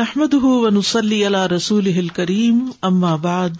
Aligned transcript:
نحمد 0.00 0.34
ونسلی 0.34 1.26
علی 1.26 1.54
رسول 1.54 2.08
کریم 2.08 2.70
اما 2.82 3.16
بعد 3.16 3.50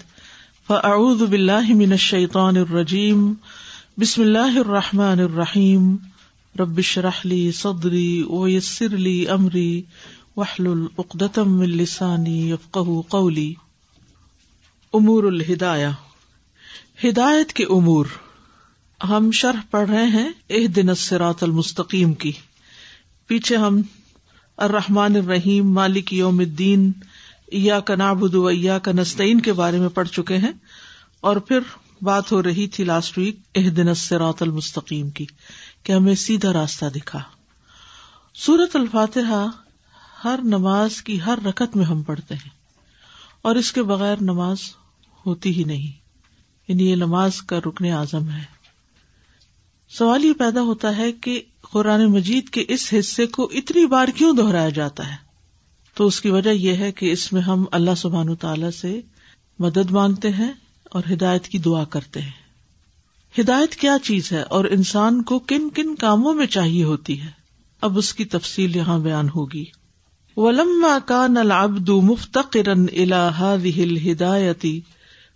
فاعوذ 0.67 1.23
باللہ 1.23 1.75
من 1.75 1.91
الشیطان 1.91 2.57
الرجیم 2.57 3.35
بسم 3.99 4.23
اللہ 4.23 4.59
الرحمٰن 4.59 5.21
الرحیم 5.21 5.97
ربش 6.59 6.99
رحلی 6.99 7.53
صدری 7.53 8.25
ویسر 8.31 8.89
لی 8.89 9.29
امری 9.29 9.83
وحل 10.37 10.67
العقدم 10.67 11.61
السانی 11.61 12.51
یفقہ 12.51 13.01
قولی 13.09 13.55
امور 14.93 15.25
الہدایہ۔ 15.25 15.89
ہدایت 17.05 17.53
کے 17.53 17.65
امور۔ 17.65 18.07
ہم 19.09 19.31
شرح 19.31 19.61
پڑھ 19.71 19.91
رہے 19.91 20.07
ہیں 20.07 20.29
اح 20.51 20.67
دن 20.77 20.89
الصراط 20.89 21.43
المستقیم 21.43 22.13
کی۔ 22.13 22.33
پیچھے 23.27 23.57
ہم 23.57 23.81
الرحمن 24.61 25.17
الرحیم، 25.17 25.73
مالک 25.73 26.13
یوم 26.13 26.39
الدین 26.39 26.93
یا 27.53 27.81
کا 27.81 27.95
نابود 27.95 28.35
یا 28.53 28.79
کا 28.79 28.93
نسطین 28.93 29.41
کے 29.41 29.53
بارے 29.53 29.79
میں 29.79 29.89
پڑھ 29.89 30.09
چکے 30.09 30.37
ہیں۔ 30.37 30.53
اور 31.21 31.37
پھر 31.37 31.59
بات 32.03 32.33
ہو 32.33 32.43
رہی 32.43 32.67
تھی 32.69 32.85
لاسٹ 32.85 33.19
ویک 33.19 33.37
اح 33.55 33.69
دن 33.77 33.89
اسرات 33.89 34.43
المستقیم 34.43 35.11
کی، 35.11 35.27
کہ 35.83 35.93
ہمیں 35.93 36.15
سیدھا 36.15 36.53
راستہ 36.53 36.85
دکھا۔ 36.87 37.21
سورت 38.35 38.77
الفاتحہ 38.77 39.47
ہر 40.25 40.41
نماز 40.45 41.03
کی 41.03 41.21
ہر 41.21 41.39
رکت 41.47 41.77
میں 41.77 41.85
ہم 41.85 42.03
پڑھتے 42.03 42.35
ہیں، 42.35 42.51
اور 43.43 43.57
اس 43.57 43.73
کے 43.73 43.83
بغیر 43.83 44.17
نماز 44.21 44.59
ہوتی 45.27 45.59
ہی 45.59 45.65
نہیں۔ 45.65 45.93
یعنی 46.69 46.91
یہ 46.91 46.97
نماز 46.97 47.43
کا 47.43 47.59
رکن 47.59 47.93
اعظم 47.93 48.31
ہے۔ 48.31 48.60
سوال 49.99 50.25
یہ 50.25 50.33
پیدا 50.33 50.63
ہوتا 50.63 50.97
ہے 50.97 51.13
کہ 51.13 51.43
قرآن 51.73 52.07
مجید 52.07 52.49
کے 52.49 52.65
اس 52.69 52.95
حصے 52.99 53.27
کو 53.27 53.51
اتنی 53.53 53.87
بار 53.87 54.09
کیوں 54.09 54.37
دہرایا 54.37 54.69
جاتا 54.69 55.11
ہے؟ 55.11 55.17
تو 55.95 56.07
اس 56.07 56.21
کی 56.21 56.31
وجہ 56.31 56.51
یہ 56.51 56.73
ہے 56.73 56.93
کہ 56.93 57.13
اس 57.13 57.33
میں 57.33 57.43
ہم 57.43 57.65
اللہ 57.73 57.91
سبحان 57.97 58.35
تعالی 58.35 58.71
سے 58.71 59.01
مدد 59.59 59.91
مانگتے 59.91 60.31
ہیں 60.31 60.53
اور 60.85 61.03
ہدایت 61.13 61.49
کی 61.49 61.59
دعا 61.59 61.85
کرتے 61.85 62.21
ہیں۔ 62.21 62.41
ہدایت 63.41 63.75
کیا 63.75 63.97
چیز 64.03 64.33
ہے 64.33 64.43
اور 64.43 64.65
انسان 64.65 65.23
کو 65.23 65.39
کن 65.39 65.69
کن 65.71 65.95
کاموں 65.95 66.35
میں 66.35 66.47
چاہیے 66.47 66.85
ہوتی 66.85 67.21
ہے؟ 67.21 67.31
اب 67.81 67.99
اس 67.99 68.15
کی 68.15 68.25
تفصیل 68.25 68.77
یہاں 68.77 68.99
بیان 68.99 69.29
ہوگی۔ 69.29 69.65
ولما 70.37 70.99
کا 71.07 71.27
نلابد 71.27 71.89
مفتقرن 71.89 72.87
الہ 72.93 73.57
ہدایتی 74.13 74.81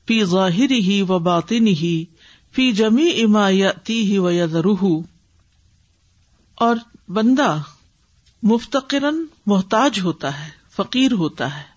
فی 0.06 0.24
ظاہر 0.24 0.70
ہی 0.70 1.02
و 1.02 1.18
باطن 1.18 1.66
ہی 1.66 2.04
فی 2.54 2.72
جمی 2.72 3.22
اما 3.22 3.50
ہی 3.50 4.18
و 4.18 4.30
روح 4.62 5.02
اور 6.54 6.76
بندہ 7.08 7.56
مفتقرن 8.42 9.24
محتاج 9.46 10.00
ہوتا 10.00 10.44
ہے، 10.44 10.50
فقیر 10.76 11.12
ہوتا 11.12 11.56
ہے۔ 11.56 11.74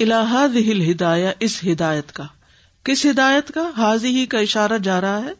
الہ 0.00 0.46
دہل 0.54 0.90
ہدایہ 0.90 1.28
اس 1.40 1.64
ہدایت 1.72 2.12
کا۔ 2.12 2.24
کس 2.84 3.06
ہدایت 3.06 3.52
کا؟ 3.54 3.70
حاضی 3.76 4.20
ہی 4.20 4.26
کا 4.26 4.38
اشارہ 4.38 4.78
جا 4.78 5.00
رہا 5.00 5.18
ہے 5.18 5.32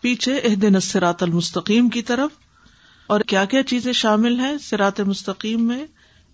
پیچھے 0.00 0.40
عہد 0.40 0.64
نسرات 0.64 1.22
المستقیم 1.22 1.88
کی 1.88 2.02
طرف۔ 2.02 2.30
اور 3.06 3.20
کیا 3.20 3.44
کیا 3.44 3.62
چیزیں 3.62 3.92
شامل 3.92 4.40
ہیں 4.40 4.58
سرات 4.58 5.00
مستقیم 5.00 5.64
میں 5.64 5.86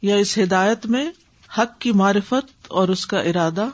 یا 0.03 0.17
اس 0.17 0.39
ہدایت 0.39 0.87
میں؟ 0.87 1.11
حق 1.59 1.79
کی 1.79 1.92
معرفت 1.92 2.67
اور 2.69 2.89
اس 2.89 3.07
کا 3.07 3.20
ارادہ 3.20 3.67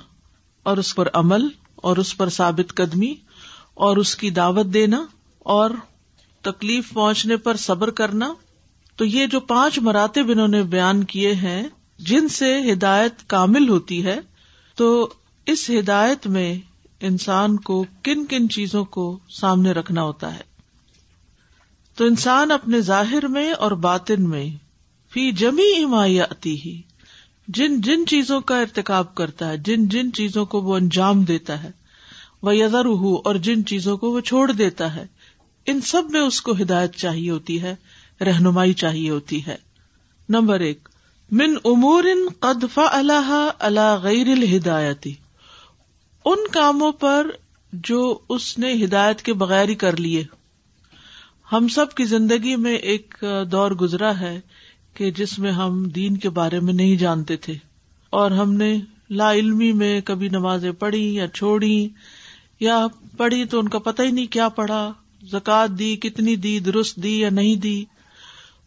اور 0.62 0.76
اس 0.76 0.94
پر 0.94 1.08
عمل 1.14 1.48
اور 1.76 1.96
اس 1.96 2.16
پر 2.16 2.28
ثابت 2.28 2.74
قدمی۔ 2.74 3.14
اور 3.74 3.96
اس 3.96 4.16
کی 4.16 4.30
دعوت 4.30 4.66
دینا 4.66 5.04
اور 5.38 5.70
تکلیف 6.42 6.92
پہنچنے 6.92 7.36
پر 7.36 7.56
صبر 7.56 7.90
کرنا 7.90 8.34
تو 8.96 9.04
یہ 9.04 9.26
جو 9.26 9.40
پانچ 9.40 9.78
مراتب 9.78 10.30
انہوں 10.30 10.48
نے 10.48 10.62
بیان 10.62 11.04
کیے 11.04 11.34
ہیں، 11.34 11.62
جن 11.98 12.28
سے 12.28 12.72
ہدایت 12.72 13.28
کامل 13.28 13.68
ہوتی 13.68 14.04
ہے، 14.04 14.20
تو 14.74 15.08
اس 15.46 15.70
ہدایت 15.70 16.26
میں 16.26 16.58
انسان 17.00 17.56
کو 17.56 17.84
کن 18.02 18.26
کن 18.26 18.48
چیزوں 18.48 18.84
کو 18.84 19.18
سامنے 19.28 19.72
رکھنا 19.72 20.02
ہوتا 20.02 20.34
ہے۔ 20.34 20.40
تو 21.96 22.04
انسان 22.04 22.50
اپنے 22.50 22.80
ظاہر 22.80 23.26
میں 23.26 23.52
اور 23.52 23.70
باطن 23.70 24.28
میں، 24.28 24.46
فی 25.12 25.32
جمی 25.32 25.84
حمایتی 25.84 26.60
ہی 26.60 26.82
جن 27.48 27.80
جن 27.80 28.06
چیزوں 28.06 28.40
کا 28.40 28.60
ارتکاب 28.60 29.14
کرتا 29.14 29.48
ہے، 29.48 29.56
جن 29.56 29.88
جن 29.88 30.12
چیزوں 30.12 30.46
کو 30.46 30.60
وہ 30.60 30.76
انجام 30.76 31.24
دیتا 31.24 31.62
ہے۔ 31.62 31.79
وہ 32.42 32.56
یزر 32.56 32.86
اور 33.24 33.34
جن 33.44 33.64
چیزوں 33.64 33.96
کو 33.96 34.10
وہ 34.10 34.20
چھوڑ 34.22 34.50
دیتا 34.52 34.94
ہے، 34.94 35.04
ان 35.66 35.80
سب 35.80 36.10
میں 36.10 36.20
اس 36.20 36.40
کو 36.42 36.52
ہدایت 36.52 36.94
چاہیے 36.96 37.30
ہوتی 37.30 37.60
ہے، 37.62 37.74
رہنمائی 38.20 38.72
چاہیے 38.74 39.10
ہوتی 39.10 39.44
ہے۔ 39.46 39.56
نمبر 40.28 40.60
ایک، 40.60 40.88
من 41.30 41.54
امور 41.64 42.04
قدفا 42.40 42.86
اللہ 42.90 43.30
اللہ 43.58 43.96
غیر 44.02 44.28
الہدایتی 44.28 45.12
ان 46.24 46.46
کاموں 46.52 46.92
پر 46.92 47.26
جو 47.72 48.18
اس 48.28 48.46
نے 48.58 48.72
ہدایت 48.84 49.22
کے 49.22 49.32
بغیر 49.34 49.68
ہی 49.68 49.74
کر 49.74 49.96
لیے۔ 49.96 50.22
ہم 51.52 51.68
سب 51.68 51.94
کی 51.94 52.04
زندگی 52.04 52.54
میں 52.56 52.74
ایک 52.74 53.14
دور 53.52 53.70
گزرا 53.80 54.18
ہے 54.20 54.38
کہ 54.94 55.10
جس 55.10 55.38
میں 55.38 55.52
ہم 55.52 55.82
دین 55.90 56.16
کے 56.16 56.30
بارے 56.30 56.60
میں 56.60 56.74
نہیں 56.74 56.96
جانتے 56.96 57.36
تھے، 57.36 57.54
اور 58.12 58.30
ہم 58.30 58.52
نے 58.54 58.74
لا 59.10 59.32
علمی 59.32 59.72
میں 59.72 60.00
کبھی 60.00 60.28
نمازیں 60.28 60.72
پڑھی 60.72 61.04
یا 61.14 61.26
چھوڑی 61.28 61.88
یا 62.60 62.86
پڑھی 63.16 63.44
تو 63.44 63.58
ان 63.58 63.68
کا 63.68 63.78
پتہ 63.78 64.02
ہی 64.02 64.10
نہیں 64.10 64.26
کیا 64.26 64.48
پڑھا، 64.48 64.92
زکات 65.22 65.70
دی، 65.70 65.96
کتنی 65.96 66.36
دی، 66.36 66.60
درست 66.60 66.96
دی 66.96 67.20
یا 67.20 67.30
نہیں 67.30 67.56
دی۔ 67.56 67.84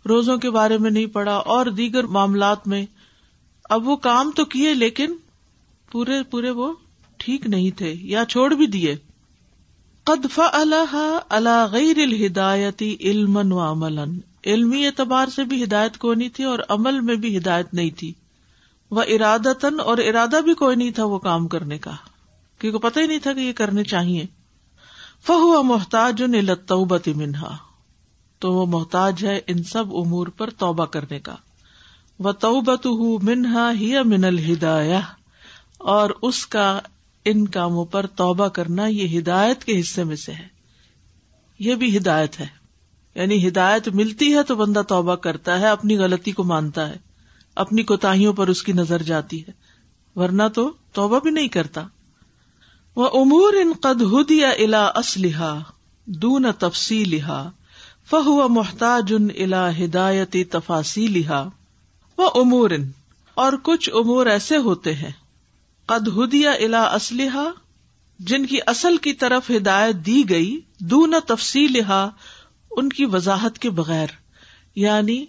روزوں 0.10 0.38
کے 0.38 0.50
بارے 0.50 0.78
میں 0.78 0.92
نہیں 0.92 1.06
پڑا 1.06 1.36
اور 1.36 1.66
دیگر 1.66 2.04
معاملات 2.04 2.68
میں۔ 2.68 2.86
اب 3.70 3.88
وہ 3.88 3.96
کام 3.96 4.32
تو 4.32 4.46
کیے 4.46 4.74
لیکن 4.74 5.14
پورے 5.92 6.24
پورے 6.24 6.50
وہ 6.50 6.74
ٹھیک 7.18 7.48
نہیں 7.48 7.72
تھے 7.72 7.96
یا 8.02 8.26
چھوڑ 8.26 8.54
بھی 8.54 8.68
دیے۔ 8.68 8.96
قدف 10.04 10.40
اللہ 10.54 11.20
اللہ 11.30 11.68
غیر 11.72 11.98
الہدایتی 11.98 12.98
علم 13.00 13.54
و 13.54 13.72
عمل 13.72 14.00
علمی 14.46 14.86
اعتبار 14.86 15.28
سے 15.28 15.44
بھی 15.44 15.64
ہدایت 15.64 15.98
کو 15.98 16.14
نہیں 16.14 16.30
تھی 16.30 16.44
اور 16.44 16.60
عمل 16.70 17.00
میں 17.00 17.16
بھی 17.16 17.38
ہدایت 17.38 17.74
نہیں 17.74 17.90
تھی۔ 17.90 18.14
وہ 18.92 19.02
ارادتن 19.02 19.80
اور 19.80 19.98
ارادہ 19.98 20.40
بھی 20.46 20.54
کوئی 20.54 20.76
نہیں 20.76 20.92
تھا 20.92 21.06
وہ 21.06 21.20
کام 21.20 21.48
کرنے 21.48 21.78
کا۔ 21.78 21.92
کیونکہ 22.64 22.90
پتہ 22.90 23.00
ہی 23.00 23.08
نہیں 23.08 23.20
تھا 23.20 23.34
کہ 23.34 23.40
یہ 23.40 23.54
کرنے 23.54 23.84
چاہیے۔ 23.84 24.26
فہو 25.28 25.64
محتاج 25.64 26.24
توبت 26.68 27.08
منہا۔ 27.08 27.58
تو 28.40 28.54
وہ 28.54 28.66
محتاج 28.66 29.26
ہے 29.26 29.40
ان 29.48 29.64
سب 29.64 29.84
امور 29.96 30.28
پر 30.28 30.50
توبہ 30.50 30.86
کرنے 30.86 31.20
کا۔ 31.20 31.36
وہ 32.20 32.32
توبت 32.32 32.88
منہا 33.24 33.72
ہی 33.80 34.04
من 34.06 34.26
الہدایہ۔ 34.26 35.00
اور 35.78 36.10
اس 36.22 36.48
کا 36.48 36.80
ان 37.26 37.48
کاموں 37.48 37.86
پر 37.86 38.06
توبہ 38.06 38.48
کرنا 38.48 38.88
یہ 38.88 39.20
ہدایت 39.20 39.64
کے 39.64 39.80
حصے 39.80 40.04
میں 40.04 40.16
سے 40.16 40.32
ہے۔ 40.32 40.48
یہ 41.60 41.76
بھی 41.76 41.98
ہدایت 41.98 42.40
ہے۔ 42.40 42.48
یعنی 43.16 43.48
ہدایت 43.48 43.88
ملتی 43.88 44.34
ہے 44.34 44.44
تو 44.44 44.56
بندہ 44.56 44.82
توبہ 44.88 45.16
کرتا 45.16 45.60
ہے، 45.60 45.68
اپنی 45.68 45.98
غلطی 45.98 46.32
کو 46.32 46.44
مانتا 46.44 46.90
ہے، 46.90 46.96
اپنی 47.56 47.84
کوتاہیوں 47.84 48.34
پر 48.34 48.48
اس 48.48 48.64
کی 48.64 48.74
نظر 48.74 49.02
جاتی 49.02 49.48
ہے۔ 49.48 49.52
ورنہ 50.16 50.44
تو 50.56 50.72
توبہ 50.94 51.20
بھی 51.20 51.32
نہیں 51.32 51.48
کرتا۔ 51.48 51.88
وہ 52.96 53.08
امور 53.08 53.54
ان 53.54 53.74
قد 53.82 54.02
ہدیا 54.02 54.50
الا 54.50 54.92
اسلحا 54.96 55.60
دون 56.06 56.46
تفصیل 56.60 57.20
فہو 58.10 58.50
محتاج 58.50 59.14
ان 59.14 59.28
الا 59.38 59.78
ہدایتی 59.80 60.44
تفاصی 60.44 61.08
لہا 61.08 61.50
وہ 62.18 62.30
امور 62.36 62.70
ان 62.70 62.92
اور 63.36 63.54
کچھ 63.64 63.90
امور 63.94 64.26
ایسے 64.26 64.58
ہوتے 64.58 64.94
ہیں۔ 64.94 65.12
قد 65.86 66.08
ہدیا 66.08 66.52
الا 66.52 66.94
اسلحا 66.94 67.44
جن 68.20 68.46
کی 68.46 68.58
اصل 68.66 68.98
کی 68.98 69.14
طرف 69.14 69.52
ہدایت 69.52 69.96
دی 69.96 70.30
گئی 70.30 70.60
دون 70.80 71.14
تفصیل 71.28 71.82
ان 72.72 72.90
کی 72.90 73.06
وضاحت 73.06 73.60
کے 73.60 73.70
بغیر۔ 73.70 74.08
یعنی 74.76 75.26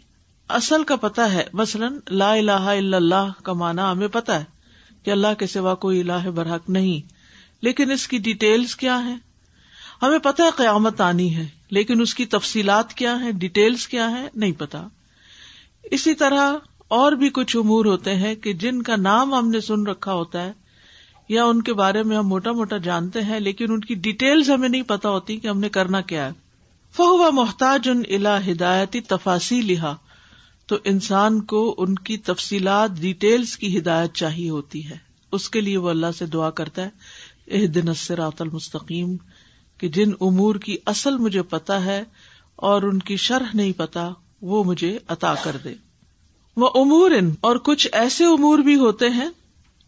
اصل 0.48 0.82
کا 0.82 0.96
پتا 0.96 1.32
ہے، 1.32 1.46
مثلاً 1.52 1.98
لا 2.10 2.32
الہ 2.32 2.52
الا 2.52 2.96
اللہ 2.96 3.32
کا 3.42 3.52
معنی 3.52 3.82
ہمیں 3.92 4.08
پتا 4.08 4.38
ہے 4.38 4.44
کہ 5.02 5.10
اللہ 5.10 5.34
کے 5.38 5.46
سوا 5.46 5.74
کوئی 5.74 6.00
الہ 6.00 6.30
برحق 6.30 6.70
نہیں۔ 6.70 7.13
لیکن 7.64 7.90
اس 7.90 8.06
کی 8.08 8.18
ڈیٹیلس 8.18 8.74
کیا 8.76 9.04
ہے 9.04 9.14
ہمیں 10.02 10.18
پتا 10.18 10.44
ہے 10.44 10.50
قیامت 10.56 11.00
آنی 11.00 11.34
ہے، 11.36 11.46
لیکن 11.70 12.00
اس 12.00 12.14
کی 12.14 12.24
تفصیلات 12.26 12.94
کیا 12.94 13.20
ہے 13.20 13.30
ڈیٹیلس 13.32 13.86
کیا 13.88 14.10
ہے 14.10 14.28
نہیں 14.34 14.52
پتا 14.52 14.86
اسی 15.90 16.14
طرح 16.14 16.56
اور 16.88 17.12
بھی 17.12 17.28
کچھ 17.32 17.56
امور 17.56 17.84
ہوتے 17.84 18.14
ہیں 18.14 18.34
کہ 18.34 18.52
جن 18.52 18.82
کا 18.82 18.96
نام 18.96 19.34
ہم 19.34 19.48
نے 19.48 19.60
سن 19.60 19.86
رکھا 19.86 20.14
ہوتا 20.14 20.44
ہے 20.44 20.52
یا 21.28 21.44
ان 21.44 21.62
کے 21.62 21.72
بارے 21.74 22.02
میں 22.02 22.16
ہم 22.16 22.28
موٹا 22.28 22.52
موٹا 22.52 22.76
جانتے 22.76 23.22
ہیں، 23.22 23.40
لیکن 23.40 23.72
ان 23.72 23.80
کی 23.80 23.94
ڈیٹیلز 23.94 24.50
ہمیں 24.50 24.68
نہیں 24.68 24.82
پتا 24.82 25.08
ہوتی 25.08 25.36
کہ 25.36 25.48
ہم 25.48 25.60
نے 25.60 25.68
کرنا 25.68 26.00
کیا 26.00 26.26
ہے۔ 26.26 26.32
فہو 26.94 27.30
محتاج 27.32 27.88
ان 27.88 28.02
الا 28.08 28.38
ہدایتی 28.46 29.00
تفاصی 29.00 29.60
لہا 29.60 29.94
تو 30.66 30.76
انسان 30.84 31.40
کو 31.42 31.74
ان 31.78 31.94
کی 31.94 32.16
تفصیلات 32.16 32.90
ڈیٹیلس 33.00 33.56
کی 33.56 33.78
ہدایت 33.78 34.12
چاہیے 34.12 34.50
ہوتی 34.50 34.88
ہے۔ 34.88 34.96
اس 35.32 35.48
کے 35.50 35.60
لیے 35.60 35.76
وہ 35.76 35.90
اللہ 35.90 36.12
سے 36.18 36.26
دعا 36.26 36.50
کرتا 36.50 36.82
ہے۔ 36.82 36.90
اح 37.48 37.66
دن 37.74 37.88
اسرات 37.88 38.42
المستقیم 38.42 39.16
کہ 39.78 39.88
جن 39.88 40.12
امور 40.20 40.54
کی 40.54 40.76
اصل 40.86 41.16
مجھے 41.16 41.42
پتا 41.42 41.84
ہے 41.84 42.04
اور 42.56 42.82
ان 42.82 42.98
کی 42.98 43.16
شرح 43.16 43.44
نہیں 43.54 43.72
پتا 43.72 44.10
وہ 44.42 44.64
مجھے 44.64 44.98
عطا 45.08 45.34
کر 45.42 45.56
دے۔ 45.64 45.74
وہ 46.56 46.70
امور 46.74 47.10
اور 47.40 47.56
کچھ 47.56 47.88
ایسے 47.92 48.24
امور 48.24 48.58
بھی 48.58 48.74
ہوتے 48.74 49.08
ہیں، 49.08 49.28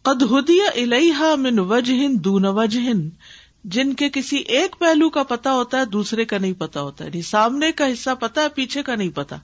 قد 0.01 0.23
ہدیہ 0.23 0.63
الحا 0.75 1.35
من 1.35 1.59
وجہ 1.59 2.07
دون 2.07 2.45
وجہ 2.45 2.93
جن 3.63 3.93
کے 3.93 4.09
کسی 4.09 4.37
ایک 4.37 4.75
پہلو 4.79 5.09
کا 5.09 5.23
پتا 5.23 5.53
ہوتا 5.53 5.77
ہے، 5.77 5.85
دوسرے 5.85 6.25
کا 6.25 6.37
نہیں 6.37 6.53
پتا 6.53 6.81
ہوتا 6.81 7.03
ہے۔ 7.03 7.09
یعنی 7.09 7.21
سامنے 7.21 7.71
کا 7.71 7.85
حصہ 7.87 8.09
پتا 8.19 8.41
ہے، 8.41 8.49
پیچھے 8.49 8.83
کا 8.83 8.95
نہیں 8.95 9.09
پتا 9.09 9.35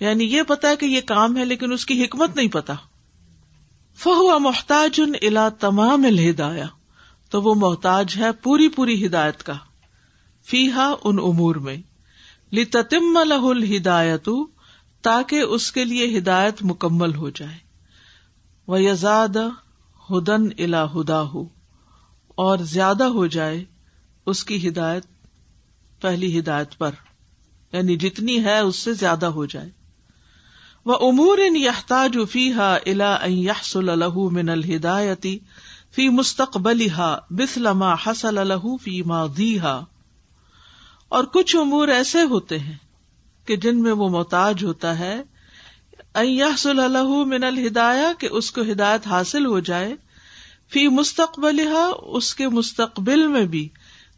یعنی 0.00 0.24
یہ 0.24 0.42
پتا 0.42 0.68
ہے 0.68 0.76
کہ 0.76 0.86
یہ 0.86 1.00
کام 1.00 1.36
ہے، 1.36 1.44
لیکن 1.44 1.72
اس 1.72 1.86
کی 1.86 2.04
حکمت 2.04 2.36
نہیں 2.36 2.48
پتا 2.48 2.74
فہو 3.96 4.38
محتاج 4.38 5.00
ان 5.00 5.12
الا 5.22 5.48
تمام 5.48 6.04
الہدایا 6.04 6.66
تو 7.30 7.42
وہ 7.42 7.54
محتاج 7.54 8.14
ہے 8.16 8.32
پوری 8.32 8.68
پوری 8.68 9.06
ہدایت 9.06 9.42
کا۔ 9.42 9.52
فی 10.46 10.70
ہا 10.70 10.94
ان 11.04 11.18
امور 11.18 11.56
میں۔ 11.56 11.76
لتم 12.52 13.18
لہ 13.28 13.34
الہدایت 13.34 14.28
تاکہ 15.02 15.40
اس 15.40 15.72
کے 15.72 15.84
لیے 15.84 16.18
ہدایت 16.18 16.62
مکمل 16.62 17.14
ہو 17.14 17.30
جائے۔ 17.30 17.58
وہ 18.66 18.82
یزاد 18.82 19.36
ہدن 20.10 20.48
الا 20.58 20.84
ہدا 20.84 21.22
ہو 21.22 21.44
اور 22.34 22.58
زیادہ 22.58 23.04
ہو 23.04 23.26
جائے 23.26 23.64
اس 24.26 24.44
کی 24.44 24.68
ہدایت، 24.68 25.04
پہلی 26.00 26.38
ہدایت 26.38 26.78
پر۔ 26.78 26.90
یعنی 27.72 27.96
جتنی 27.96 28.44
ہے 28.44 28.58
اس 28.58 28.76
سے 28.76 28.92
زیادہ 28.92 29.26
ہو 29.26 29.46
جائے۔ 29.46 29.70
وہ 30.84 30.94
امور 30.94 31.38
ان 31.38 31.56
یحتاج 31.56 32.18
فی 32.30 32.52
ہا 32.52 32.76
الا 32.86 33.18
یحسل 33.26 33.88
الح 33.88 34.18
من 34.32 34.48
الہدایتی 34.48 35.38
فی 35.94 36.08
مستقبل 36.08 36.90
ہا 36.90 37.18
بسلما 37.30 37.94
حسل 37.94 38.38
الح 38.38 38.66
فی 38.82 39.02
ماضی 39.02 39.58
اور 41.08 41.24
کچھ 41.24 41.56
امور 41.56 41.88
ایسے 41.88 42.22
ہوتے 42.22 42.58
ہیں 42.58 42.76
کہ 43.46 43.56
جن 43.56 43.82
میں 43.82 43.92
وہ 43.92 44.08
محتاج 44.08 44.64
ہوتا 44.64 44.98
ہے۔ 44.98 45.22
یحسل 46.16 46.80
الح 46.80 47.24
من 47.26 47.44
الہدایا 47.44 48.12
کہ 48.18 48.28
اس 48.30 48.50
کو 48.50 48.60
ہدایت 48.62 49.06
حاصل 49.06 49.46
ہو 49.46 49.60
جائے۔ 49.60 49.94
فی 50.72 50.88
مستقبل 50.88 51.68
اس 52.02 52.34
کے 52.34 52.48
مستقبل 52.48 53.26
میں 53.26 53.44
بھی 53.44 53.68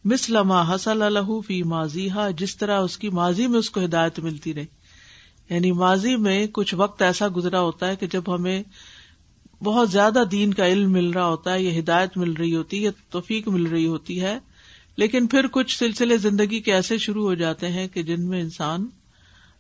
مسلما 0.05 0.75
حسل 0.75 1.03
الح 1.03 1.31
فی 1.47 1.63
ماضی 1.63 2.09
جس 2.37 2.57
طرح 2.57 2.81
اس 2.81 2.99
کی 2.99 3.09
ماضی 3.09 3.47
میں 3.47 3.59
اس 3.59 3.71
کو 3.71 3.85
ہدایت 3.85 4.19
ملتی 4.19 4.55
رہی۔ 4.55 4.67
یعنی 5.51 5.73
ماضی 5.73 6.17
میں 6.17 6.47
کچھ 6.47 6.75
وقت 6.75 7.03
ایسا 7.03 7.27
گزرا 7.37 7.61
ہوتا 7.61 7.89
ہے 7.89 7.97
کہ 7.97 8.07
جب 8.07 8.35
ہمیں 8.35 8.63
بہت 9.63 9.91
زیادہ 9.91 10.23
دین 10.31 10.55
کا 10.55 10.67
علم 10.67 10.93
مل 10.93 11.11
رہا 11.11 11.27
ہوتا 11.27 11.53
ہے 11.55 11.63
یا 11.63 11.79
ہدایت 11.79 12.17
مل 12.17 12.33
رہی 12.33 12.57
ہوتی 12.57 12.87
ہے 12.87 12.91
توفیق 13.11 13.49
مل 13.49 13.67
رہی 13.67 13.87
ہوتی 13.87 14.21
ہے۔ 14.21 14.39
لیکن 14.97 15.27
پھر 15.27 15.47
کچھ 15.53 15.79
سلسلے 15.79 16.17
زندگی 16.17 16.61
کے 16.61 16.75
ایسے 16.75 16.99
شروع 16.99 17.23
ہو 17.23 17.35
جاتے 17.35 17.69
ہیں 17.69 17.89
کہ 17.89 18.03
جن 18.03 18.29
میں 18.29 18.41
انسان 18.41 18.87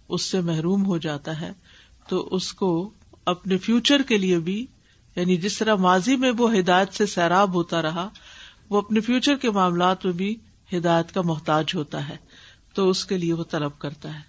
اس 0.08 0.22
سے 0.22 0.40
محروم 0.40 0.86
ہو 0.86 0.98
جاتا 0.98 1.40
ہے۔ 1.40 1.52
تو 2.08 2.28
اس 2.32 2.52
کو 2.52 2.90
اپنے 3.24 3.58
فیوچر 3.58 4.02
کے 4.02 4.18
لیے 4.18 4.38
بھی 4.38 4.66
یعنی 5.16 5.36
جس 5.36 5.58
طرح 5.58 5.74
ماضی 5.74 6.16
میں 6.16 6.32
وہ 6.38 6.58
ہدایت 6.58 6.94
سے 6.94 7.06
سیراب 7.06 7.54
ہوتا 7.54 7.82
رہا، 7.82 8.08
وہ 8.70 8.78
اپنے 8.78 9.00
فیوچر 9.00 9.36
کے 9.36 9.50
معاملات 9.50 10.04
میں 10.04 10.12
بھی 10.12 10.36
ہدایت 10.76 11.12
کا 11.12 11.22
محتاج 11.22 11.64
ہوتا 11.74 12.08
ہے۔ 12.08 12.16
تو 12.74 12.90
اس 12.90 13.04
کے 13.04 13.18
لیے 13.18 13.32
وہ 13.32 13.44
طلب 13.50 13.78
کرتا 13.78 14.14
ہے۔ 14.14 14.20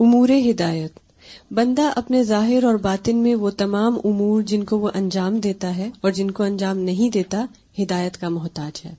امور 0.00 0.28
ہدایت۔ 0.50 1.03
بندہ 1.50 1.92
اپنے 1.96 2.24
ظاہر 2.24 2.64
اور 2.64 2.74
باطن 2.74 3.16
میں 3.16 3.34
وہ 3.34 3.50
تمام 3.50 3.98
امور 4.04 4.42
جن 4.42 4.64
کو 4.64 4.78
وہ 4.78 4.90
انجام 4.94 5.38
دیتا 5.38 5.76
ہے 5.76 5.90
اور 6.00 6.10
جن 6.10 6.30
کو 6.30 6.42
انجام 6.42 6.78
نہیں 6.78 7.10
دیتا، 7.10 7.46
ہدایت 7.78 8.16
کا 8.20 8.28
محتاج 8.28 8.86
ہے۔ 8.86 8.94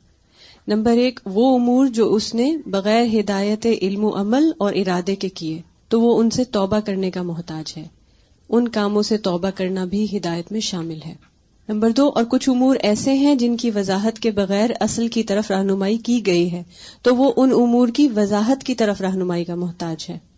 نمبر 0.67 0.91
ایک، 0.91 1.19
وہ 1.25 1.55
امور 1.55 1.87
جو 1.87 2.13
اس 2.13 2.35
نے 2.35 2.57
بغیر 2.65 3.19
ہدایت 3.19 3.67
علم 3.81 4.03
و 4.03 4.15
عمل 4.15 4.51
اور 4.57 4.73
ارادے 4.73 5.15
کے 5.15 5.29
کیے، 5.29 5.61
تو 5.89 6.01
وہ 6.01 6.19
ان 6.19 6.29
سے 6.29 6.43
توبہ 6.43 6.79
کرنے 6.79 7.11
کا 7.11 7.21
محتاج 7.21 7.73
ہے۔ 7.77 7.85
ان 8.49 8.67
کاموں 8.67 9.01
سے 9.01 9.17
توبہ 9.17 9.49
کرنا 9.55 9.85
بھی 9.85 10.17
ہدایت 10.17 10.51
میں 10.51 10.59
شامل 10.59 10.99
ہے۔ 11.05 11.15
نمبر 11.69 11.89
دو، 11.89 12.11
اور 12.15 12.23
کچھ 12.23 12.49
امور 12.49 12.75
ایسے 12.75 13.13
ہیں 13.13 13.35
جن 13.35 13.57
کی 13.57 13.71
وضاحت 13.75 14.19
کے 14.19 14.31
بغیر 14.31 14.69
اصل 14.79 15.07
کی 15.07 15.23
طرف 15.23 15.51
رہنمائی 15.51 15.97
کی 15.97 16.25
گئی 16.25 16.51
ہے، 16.51 16.63
تو 17.01 17.15
وہ 17.15 17.33
ان 17.37 17.51
امور 17.51 17.87
کی 17.87 18.07
وضاحت 18.07 18.63
کی 18.63 18.75
طرف 18.75 19.01
رہنمائی 19.01 19.43
کا 19.43 19.55
محتاج 19.55 20.05
ہے۔ 20.09 20.34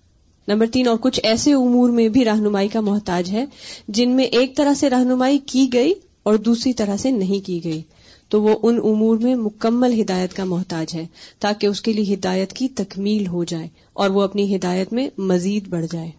نمبر 0.47 0.67
تین، 0.67 0.87
اور 0.87 0.97
کچھ 1.01 1.19
ایسے 1.23 1.53
امور 1.53 1.89
میں 1.89 2.09
بھی 2.09 2.25
رہنمائی 2.25 2.67
کا 2.67 2.81
محتاج 2.81 3.31
ہے 3.31 3.45
جن 3.87 4.09
میں 4.09 4.25
ایک 4.25 4.57
طرح 4.57 4.73
سے 4.73 4.89
رہنمائی 4.89 5.37
کی 5.37 5.69
گئی 5.73 5.93
اور 6.23 6.35
دوسری 6.35 6.73
طرح 6.73 6.97
سے 6.97 7.11
نہیں 7.11 7.45
کی 7.45 7.63
گئی۔ 7.63 7.81
تو 8.29 8.41
وہ 8.43 8.59
ان 8.63 8.77
امور 8.83 9.17
میں 9.17 9.35
مکمل 9.35 10.01
ہدایت 10.01 10.33
کا 10.33 10.43
محتاج 10.43 10.95
ہے 10.95 11.05
تاکہ 11.39 11.67
اس 11.67 11.81
کے 11.81 11.93
لیے 11.93 12.13
ہدایت 12.13 12.53
کی 12.53 12.67
تکمیل 12.67 13.27
ہو 13.27 13.43
جائے 13.43 13.67
اور 13.93 14.09
وہ 14.09 14.21
اپنی 14.21 14.55
ہدایت 14.55 14.93
میں 14.93 15.09
مزید 15.17 15.67
بڑھ 15.67 15.85
جائے۔ 15.91 16.11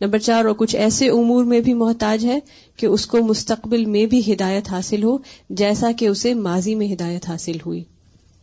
نمبر 0.00 0.18
چار، 0.18 0.44
اور 0.44 0.54
کچھ 0.54 0.76
ایسے 0.76 1.08
امور 1.08 1.44
میں 1.44 1.60
بھی 1.60 1.74
محتاج 1.74 2.24
ہے 2.24 2.38
کہ 2.76 2.86
اس 2.86 3.06
کو 3.06 3.18
مستقبل 3.18 3.84
میں 3.84 4.06
بھی 4.06 4.32
ہدایت 4.32 4.70
حاصل 4.70 5.02
ہو، 5.02 5.18
جیسا 5.50 5.90
کہ 5.92 6.06
اسے 6.06 6.34
ماضی 6.34 6.74
میں 6.74 6.92
ہدایت 6.92 7.28
حاصل 7.28 7.56
ہوئی۔ 7.66 7.84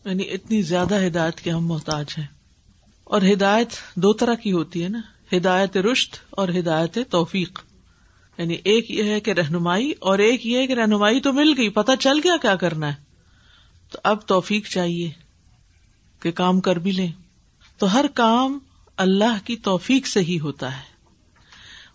یعنی 0.05 0.23
اتنی 0.31 0.61
زیادہ 0.61 0.95
ہدایت 1.07 1.41
کے 1.41 1.49
ہم 1.49 1.67
محتاج 1.67 2.05
ہیں۔ 2.17 2.40
اور 3.11 3.21
ہدایت 3.33 3.67
دو 3.95 4.13
طرح 4.13 4.33
کی 4.33 4.51
ہوتی 4.51 4.83
ہے 4.83 4.89
نا۔ 4.89 5.01
ہدایت 5.33 5.77
رشت 5.77 6.15
اور 6.29 6.49
ہدایت 6.49 6.97
توفیق۔ 7.09 7.59
یعنی 8.37 8.57
ایک 8.63 8.91
یہ 8.91 9.03
ہے 9.03 9.19
کہ 9.19 9.31
رہنمائی 9.31 9.93
اور 9.99 10.19
ایک 10.19 10.45
یہ 10.45 10.57
ہے 10.57 10.67
کہ 10.67 10.73
رہنمائی 10.73 11.19
تو 11.19 11.33
مل 11.33 11.53
گئی، 11.57 11.69
پتہ 11.69 11.91
چل 11.99 12.17
گیا 12.23 12.37
کیا 12.41 12.55
کرنا 12.55 12.87
ہے۔ 12.87 13.03
تو 13.91 13.99
اب 14.03 14.17
توفیق 14.27 14.67
چاہیے 14.67 15.11
کہ 16.19 16.31
کام 16.31 16.61
کر 16.61 16.75
بھی 16.79 16.91
لیں۔ 16.91 17.11
تو 17.77 17.93
ہر 17.93 18.05
کام 18.13 18.59
اللہ 18.97 19.45
کی 19.45 19.55
توفیق 19.55 20.07
سے 20.07 20.19
ہی 20.19 20.39
ہوتا 20.39 20.77
ہے۔ 20.77 20.83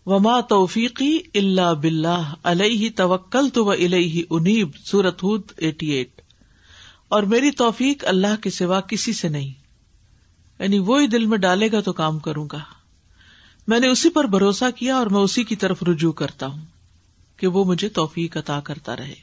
وما 0.06 0.40
توفیقی 0.40 1.19
اللہ 1.34 1.74
بلّہ 1.74 2.34
علیہ 2.42 2.90
توکل 2.96 3.48
تو 3.48 3.70
انیب 3.70 4.69
سورت 4.84 5.22
ہود 5.22 5.42
ایٹی 5.56 5.90
ایٹ 5.90 6.20
اور 7.08 7.22
میری 7.22 7.50
توفیق 7.50 8.04
اللہ 8.06 8.42
کے 8.42 8.50
سوا 8.50 8.80
کسی 8.80 9.12
سے 9.12 9.28
نہیں۔ 9.28 9.65
یعنی 10.58 10.79
وہی 10.79 11.06
دل 11.06 11.26
میں 11.26 11.38
ڈالے 11.38 11.73
گا 11.73 11.81
تو 11.81 11.93
کام 11.93 12.19
کروں 12.19 12.49
گا۔ 12.53 12.58
میں 13.67 13.81
نے 13.81 13.88
اسی 13.88 14.11
پر 14.11 14.25
بھروسہ 14.25 14.64
کیا 14.76 14.97
اور 14.97 15.06
میں 15.06 15.20
اسی 15.20 15.44
کی 15.44 15.56
طرف 15.56 15.82
رجوع 15.82 16.12
کرتا 16.12 16.47
ہوں 16.47 16.64
کہ 17.37 17.47
وہ 17.47 17.64
مجھے 17.64 17.88
توفیق 17.88 18.37
عطا 18.37 18.61
کرتا 18.61 18.97
رہے۔ 18.97 19.14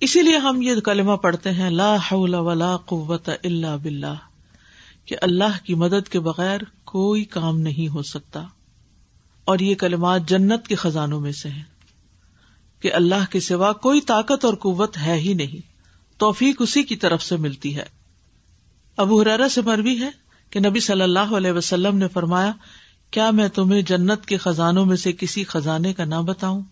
اسی 0.00 0.22
لیے 0.22 0.36
ہم 0.36 0.62
یہ 0.62 0.74
کلمہ 0.74 1.12
پڑھتے 1.12 1.50
ہیں، 1.50 1.70
لا 1.70 1.96
حول 1.96 2.34
ولا 2.34 2.76
قوت 2.76 3.30
اللہ 3.44 3.76
بلّہ 3.82 4.14
کہ 5.04 5.16
اللہ 5.22 5.64
کی 5.64 5.74
مدد 5.74 6.08
کے 6.08 6.20
بغیر 6.20 6.60
کوئی 6.84 7.24
کام 7.24 7.60
نہیں 7.60 7.88
ہو 7.88 8.02
سکتا۔ 8.02 8.44
اور 9.44 9.58
یہ 9.58 9.74
کلمات 9.74 10.28
جنت 10.28 10.68
کے 10.68 10.74
خزانوں 10.74 11.20
میں 11.20 11.32
سے 11.32 11.48
ہیں۔ 11.48 11.62
کہ 12.80 12.92
اللہ 12.92 13.30
کے 13.30 13.40
سوا 13.40 13.72
کوئی 13.72 14.00
طاقت 14.00 14.44
اور 14.44 14.54
قوت 14.54 14.96
ہے 14.98 15.14
ہی 15.14 15.32
نہیں، 15.34 15.72
توفیق 16.18 16.56
اسی 16.62 16.82
کی 16.82 16.96
طرف 16.96 17.22
سے 17.22 17.36
ملتی 17.36 17.76
ہے۔ 17.76 17.84
ابو 18.96 19.22
حرارا 19.22 19.48
سے 19.48 19.60
مروی 19.60 20.00
ہے۔ 20.00 20.29
کہ 20.50 20.60
نبی 20.60 20.80
صلی 20.80 21.02
اللہ 21.02 21.18
علیہ 21.18 21.52
وسلم 21.52 21.96
نے 21.96 22.08
فرمایا، 22.08 22.52
کیا 23.10 23.30
میں 23.30 23.48
تمہیں 23.48 23.82
جنت 23.82 24.26
کے 24.26 24.36
خزانوں 24.36 24.86
میں 24.86 24.96
سے 24.96 25.12
کسی 25.12 25.44
خزانے 25.44 25.92
کا 25.92 26.04
نہ 26.04 26.14
بتاؤں؟ 26.14 26.62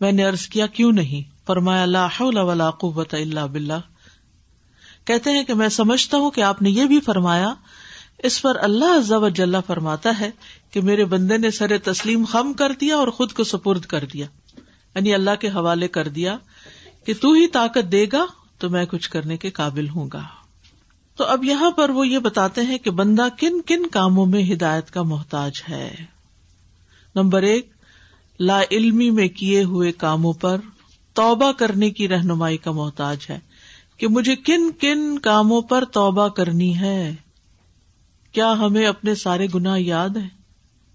میں 0.00 0.12
نے 0.12 0.26
ارض 0.26 0.46
کیا، 0.46 0.66
کیوں 0.66 0.92
نہیں؟ 0.92 1.46
فرمایا 1.46 1.82
اللہ 1.82 2.20
ولا 2.20 2.70
قوت 2.70 3.14
اللہ 3.14 3.40
بلّہ 3.40 3.80
کہتے 5.04 5.30
ہیں 5.30 5.44
کہ 5.44 5.54
میں 5.54 5.68
سمجھتا 5.68 6.16
ہوں 6.16 6.30
کہ 6.30 6.40
آپ 6.40 6.62
نے 6.62 6.70
یہ 6.70 6.84
بھی 6.84 7.00
فرمایا، 7.00 7.54
اس 8.18 8.42
پر 8.42 8.56
اللہ 8.60 9.28
جل 9.34 9.54
فرماتا 9.66 10.20
ہے 10.20 10.30
کہ 10.70 10.80
میرے 10.80 11.04
بندے 11.04 11.36
نے 11.36 11.50
سر 11.50 11.78
تسلیم 11.78 12.24
خم 12.24 12.52
کر 12.52 12.72
دیا 12.72 12.96
اور 12.96 13.08
خود 13.08 13.32
کو 13.32 13.44
سپرد 13.44 13.80
کر 13.80 14.04
دیا۔ 14.04 14.26
یعنی 14.94 15.14
اللہ 15.14 15.30
کے 15.40 15.48
حوالے 15.48 15.88
کر 15.88 16.08
دیا 16.08 16.36
کہ 17.04 17.14
تو 17.20 17.32
ہی 17.32 17.46
طاقت 17.46 17.92
دے 17.92 18.06
گا 18.12 18.26
تو 18.58 18.70
میں 18.70 18.84
کچھ 18.84 19.10
کرنے 19.10 19.36
کے 19.36 19.50
قابل 19.50 19.88
ہوں 19.88 20.08
گا۔ 20.12 20.22
تو 21.16 21.24
اب 21.24 21.44
یہاں 21.44 21.70
پر 21.70 21.90
وہ 21.90 22.08
یہ 22.08 22.18
بتاتے 22.18 22.60
ہیں 22.60 22.78
کہ 22.78 22.90
بندہ 22.90 23.28
کن 23.38 23.60
کن 23.66 23.86
کاموں 23.86 24.26
میں 24.26 24.52
ہدایت 24.52 24.90
کا 24.90 25.02
محتاج 25.02 25.52
ہے۔ 25.68 25.94
نمبر 27.14 27.42
ایک، 27.42 27.70
لا 28.40 28.60
علمی 28.70 29.10
میں 29.10 29.28
کیے 29.28 29.64
ہوئے 29.64 29.92
کاموں 29.92 30.32
پر 30.32 30.60
توبہ 31.14 31.52
کرنے 31.52 31.90
کی 31.90 32.08
رہنمائی 32.08 32.56
کا 32.56 32.70
محتاج 32.70 33.26
ہے 33.30 33.38
کہ 33.96 34.08
مجھے 34.08 34.36
کن 34.36 34.70
کن 34.80 35.18
کاموں 35.18 35.62
پر 35.62 35.84
توبہ 35.84 36.28
کرنی 36.28 36.78
ہے۔ 36.80 37.14
کیا 38.32 38.52
ہمیں 38.52 38.86
اپنے 38.86 39.14
سارے 39.14 39.46
گنا 39.54 39.74
یاد 39.78 40.08
ہے 40.08 40.28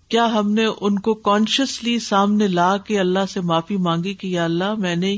کیا 0.08 0.26
ہم 0.26 0.52
نے 0.52 0.66
ان 0.82 1.00
کو 1.00 1.14
کانشیسلی 1.14 2.00
سامنے 2.00 2.48
لا 2.48 2.78
کے 2.78 3.00
اللہ 3.00 3.26
سے 3.30 3.42
معافی 3.42 3.78
مانگی 3.78 4.14
کہ 4.14 4.28
یا 4.28 4.46
اللہ 4.46 4.74
میں 4.74 4.96
نے 4.96 5.18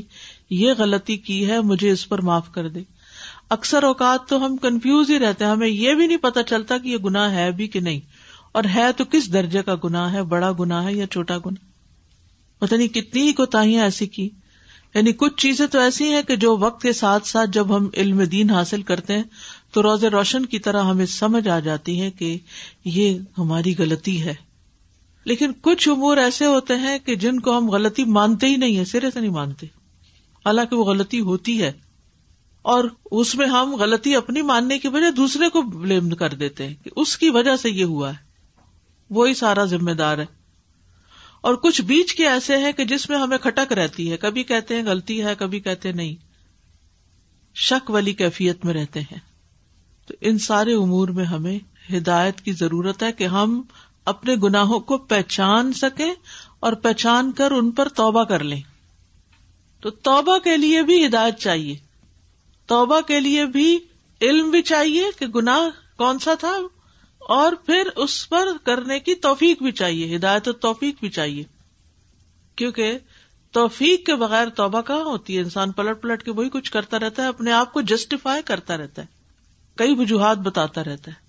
یہ 0.50 0.72
غلطی 0.78 1.16
کی 1.16 1.50
ہے، 1.50 1.60
مجھے 1.60 1.90
اس 1.90 2.08
پر 2.08 2.22
معاف 2.22 2.52
کر 2.52 2.68
دے؟ 2.68 2.80
اکثر 3.50 3.82
اوقات 3.82 4.28
تو 4.28 4.46
ہم 4.46 4.56
کنفیوز 4.56 5.10
ہی 5.10 5.18
رہتے 5.18 5.44
ہیں۔ 5.44 5.52
ہمیں 5.52 5.68
یہ 5.68 5.94
بھی 5.94 6.06
نہیں 6.06 6.16
پتا 6.16 6.42
چلتا 6.42 6.78
کہ 6.78 6.88
یہ 6.88 6.96
گنا 6.96 7.34
ہے 7.34 7.50
بھی 7.50 7.68
کہ 7.68 7.80
نہیں۔ 7.80 8.00
اور 8.52 8.64
ہے 8.74 8.92
تو 8.96 9.04
کس 9.04 9.32
درجے 9.32 9.62
کا 9.62 9.74
گنا 9.84 10.12
ہے؟ 10.12 10.22
بڑا 10.22 10.52
گنا 10.60 10.84
ہے 10.84 10.94
یا 10.94 11.06
چھوٹا 11.06 11.38
گنا 11.38 11.66
پتا 12.58 12.76
نہیں 12.76 12.88
کتنی 12.88 13.22
ہی 13.22 13.32
کوتاہیاں 13.32 13.84
ایسی 13.84 14.06
کی۔ 14.06 14.28
یعنی 14.94 15.12
کچھ 15.12 15.36
چیزیں 15.36 15.66
تو 15.66 15.78
ایسی 15.78 16.04
ہیں 16.04 16.22
کہ 16.22 16.36
جو 16.36 16.56
وقت 16.56 16.82
کے 16.82 16.92
ساتھ 16.92 17.28
ساتھ 17.28 17.50
جب 17.50 17.76
ہم 17.76 17.88
علم 17.96 18.22
دین 18.22 18.50
حاصل 18.50 18.82
کرتے 18.82 19.16
ہیں 19.16 19.22
تو 19.72 19.82
روز 19.82 20.04
روشن 20.04 20.46
کی 20.46 20.58
طرح 20.58 20.82
ہمیں 20.82 21.06
سمجھ 21.06 21.48
آ 21.48 21.58
جاتی 21.58 22.00
ہے 22.00 22.10
کہ 22.10 22.38
یہ 22.84 23.18
ہماری 23.38 23.74
غلطی 23.78 24.22
ہے۔ 24.22 24.34
لیکن 25.24 25.52
کچھ 25.60 25.88
امور 25.88 26.16
ایسے 26.16 26.46
ہوتے 26.46 26.74
ہیں 26.76 26.98
کہ 26.98 27.14
جن 27.14 27.40
کو 27.40 27.58
ہم 27.58 27.70
غلطی 27.70 28.04
مانتے 28.04 28.46
ہی 28.46 28.56
نہیں 28.56 28.76
ہے 28.76 28.84
سرے 28.84 29.10
سے 29.10 29.20
نہیں 29.20 29.30
مانتے۔ 29.30 29.66
حالانکہ 30.46 30.76
وہ 30.76 30.84
غلطی 30.84 31.20
ہوتی 31.20 31.62
ہے۔ 31.62 31.72
اور 32.64 32.84
اس 33.10 33.34
میں 33.34 33.46
ہم 33.46 33.74
غلطی 33.74 34.16
اپنی 34.16 34.42
ماننے 34.42 34.78
کی 34.78 34.88
وجہ 34.88 35.10
دوسرے 35.10 35.48
کو 35.48 35.62
بلیم 35.62 36.08
کر 36.10 36.34
دیتے 36.34 36.66
ہیں 36.66 36.74
کہ 36.84 36.90
اس 36.96 37.18
کی 37.18 37.30
وجہ 37.30 37.56
سے 37.56 37.70
یہ 37.70 37.84
ہوا 37.84 38.10
ہے۔ 38.10 38.16
وہی 39.10 39.34
سارا 39.34 39.64
ذمہ 39.64 39.90
دار 39.90 40.18
ہے۔ 40.18 40.26
اور 41.40 41.54
کچھ 41.54 41.82
بیچ 41.82 42.14
کے 42.14 42.28
ایسے 42.28 42.56
ہیں 42.56 42.72
کہ 42.72 42.84
جس 42.84 43.10
میں 43.10 43.18
ہمیں 43.18 43.38
کھٹک 43.38 43.72
رہتی 43.72 44.12
ہے۔ 44.12 44.16
کبھی 44.16 44.42
کہتے 44.42 44.76
ہیں 44.76 44.82
غلطی 44.82 45.24
ہے، 45.24 45.34
کبھی 45.38 45.60
کہتے 45.60 45.92
نہیں۔ 45.92 46.14
شک 47.54 47.90
والی 47.90 48.12
کیفیت 48.12 48.64
میں 48.64 48.74
رہتے 48.74 49.00
ہیں۔ 49.00 49.18
تو 50.06 50.14
ان 50.20 50.38
سارے 50.38 50.74
امور 50.74 51.08
میں 51.08 51.24
ہمیں 51.24 51.58
ہدایت 51.92 52.40
کی 52.40 52.52
ضرورت 52.52 53.02
ہے 53.02 53.12
کہ 53.12 53.24
ہم 53.24 53.62
اپنے 54.04 54.34
گناہوں 54.42 54.80
کو 54.80 54.98
پہچان 54.98 55.72
سکیں 55.72 56.14
اور 56.60 56.72
پہچان 56.72 57.32
کر 57.32 57.50
ان 57.50 57.70
پر 57.70 57.88
توبہ 57.88 58.24
کر 58.24 58.44
لیں۔ 58.44 58.60
تو 59.80 59.90
توبہ 59.90 60.38
کے 60.38 60.56
لیے 60.56 60.82
بھی 60.82 61.06
ہدایت 61.06 61.38
چاہیے۔ 61.38 61.83
توبہ 62.66 63.00
کے 63.00 63.20
لیے 63.20 63.46
بھی 63.46 63.78
علم 64.22 64.50
بھی 64.50 64.62
چاہیے 64.62 65.04
کہ 65.18 65.26
گناہ 65.26 65.68
کون 65.96 66.18
سا 66.18 66.34
تھا 66.34 66.58
اور 67.18 67.52
پھر 67.52 67.88
اس 67.96 68.28
پر 68.28 68.48
کرنے 68.64 69.00
کی 69.00 69.14
توفیق 69.14 69.62
بھی 69.62 69.72
چاہیے، 69.72 70.16
ہدایت 70.16 70.48
و 70.48 70.52
توفیق 70.52 70.94
بھی 71.00 71.08
چاہیے۔ 71.08 71.42
کیونکہ 72.56 72.98
توفیق 73.50 74.06
کے 74.06 74.14
بغیر 74.14 74.48
توبہ 74.48 74.80
کہاں 74.80 75.04
ہوتی 75.04 75.36
ہے؟ 75.36 75.42
انسان 75.42 75.72
پلٹ 75.72 76.02
پلٹ 76.02 76.22
کے 76.22 76.30
وہی 76.30 76.48
کچھ 76.48 76.72
کرتا 76.72 76.98
رہتا 76.98 77.22
ہے، 77.22 77.28
اپنے 77.28 77.52
آپ 77.52 77.72
کو 77.72 77.80
جسٹیفائی 77.80 78.42
کرتا 78.42 78.76
رہتا 78.76 79.02
ہے۔ 79.02 79.06
کئی 79.76 79.94
وجوہات 79.94 80.38
بتاتا 80.38 80.84
رہتا 80.84 81.10
ہے۔ 81.10 81.24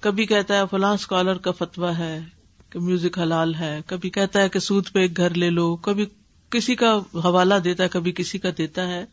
کبھی 0.00 0.26
کہتا 0.26 0.56
ہے 0.56 0.62
فلاں 0.70 0.94
اسکالر 0.94 1.38
کا 1.38 1.50
فتوا 1.50 1.98
ہے 1.98 2.24
کہ 2.70 2.78
میوزک 2.78 3.18
حلال 3.18 3.54
ہے، 3.54 3.80
کبھی 3.86 4.10
کہتا 4.10 4.42
ہے 4.42 4.48
کہ 4.48 4.58
سود 4.58 4.84
پہ 4.92 5.00
ایک 5.00 5.16
گھر 5.16 5.34
لے 5.34 5.50
لو، 5.50 5.76
کبھی 5.76 6.06
کسی 6.50 6.74
کا 6.74 6.98
حوالہ 7.14 7.54
دیتا 7.54 7.84
ہے، 7.84 7.88
کبھی 7.88 8.12
کسی 8.12 8.38
کا 8.38 8.48
دیتا 8.58 8.88
ہے۔ 8.88 9.06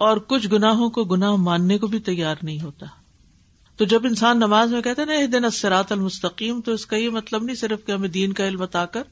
اور 0.00 0.16
کچھ 0.16 0.48
گناہوں 0.48 0.90
کو 0.90 1.04
گناہ 1.04 1.32
ماننے 1.32 1.78
کو 1.78 1.86
بھی 1.86 1.98
تیار 1.98 2.36
نہیں 2.42 2.60
ہوتا۔ 2.60 2.86
تو 3.76 3.84
جب 3.84 4.06
انسان 4.06 4.36
نماز 4.36 4.72
میں 4.72 4.82
کہتے 4.82 5.04
نا 5.04 5.12
دن 5.32 5.44
اسرات 5.44 5.92
المستقیم، 5.92 6.60
تو 6.60 6.72
اس 6.72 6.86
کا 6.86 6.96
یہ 6.96 7.10
مطلب 7.10 7.42
نہیں 7.42 7.56
صرف 7.56 7.86
کہ 7.86 7.92
ہمیں 7.92 8.08
دین 8.08 8.32
کا 8.32 8.48
علم 8.48 8.58
بتا 8.58 8.86
کر، 8.86 9.02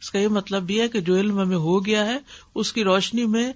اس 0.00 0.10
کا 0.10 0.18
یہ 0.18 0.28
مطلب 0.28 0.62
بھی 0.62 0.80
ہے 0.80 0.88
کہ 0.88 1.00
جو 1.00 1.16
علم 1.16 1.40
ہمیں 1.40 1.56
ہو 1.56 1.86
گیا 1.86 2.06
ہے، 2.06 2.18
اس 2.54 2.72
کی 2.72 2.84
روشنی 2.84 3.24
میں 3.24 3.52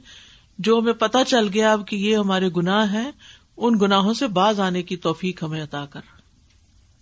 جو 0.58 0.78
ہمیں 0.78 0.92
پتا 0.92 1.24
چل 1.24 1.48
گیا 1.54 1.72
اب 1.72 1.88
کہ 1.88 1.96
یہ 1.96 2.16
ہمارے 2.16 2.48
گناہ 2.56 2.92
ہیں، 2.92 3.10
ان 3.56 3.78
گناہوں 3.82 4.14
سے 4.14 4.26
باز 4.26 4.60
آنے 4.60 4.82
کی 4.82 4.96
توفیق 4.96 5.42
ہمیں 5.42 5.62
عطا 5.62 5.86
کر۔ 5.86 6.00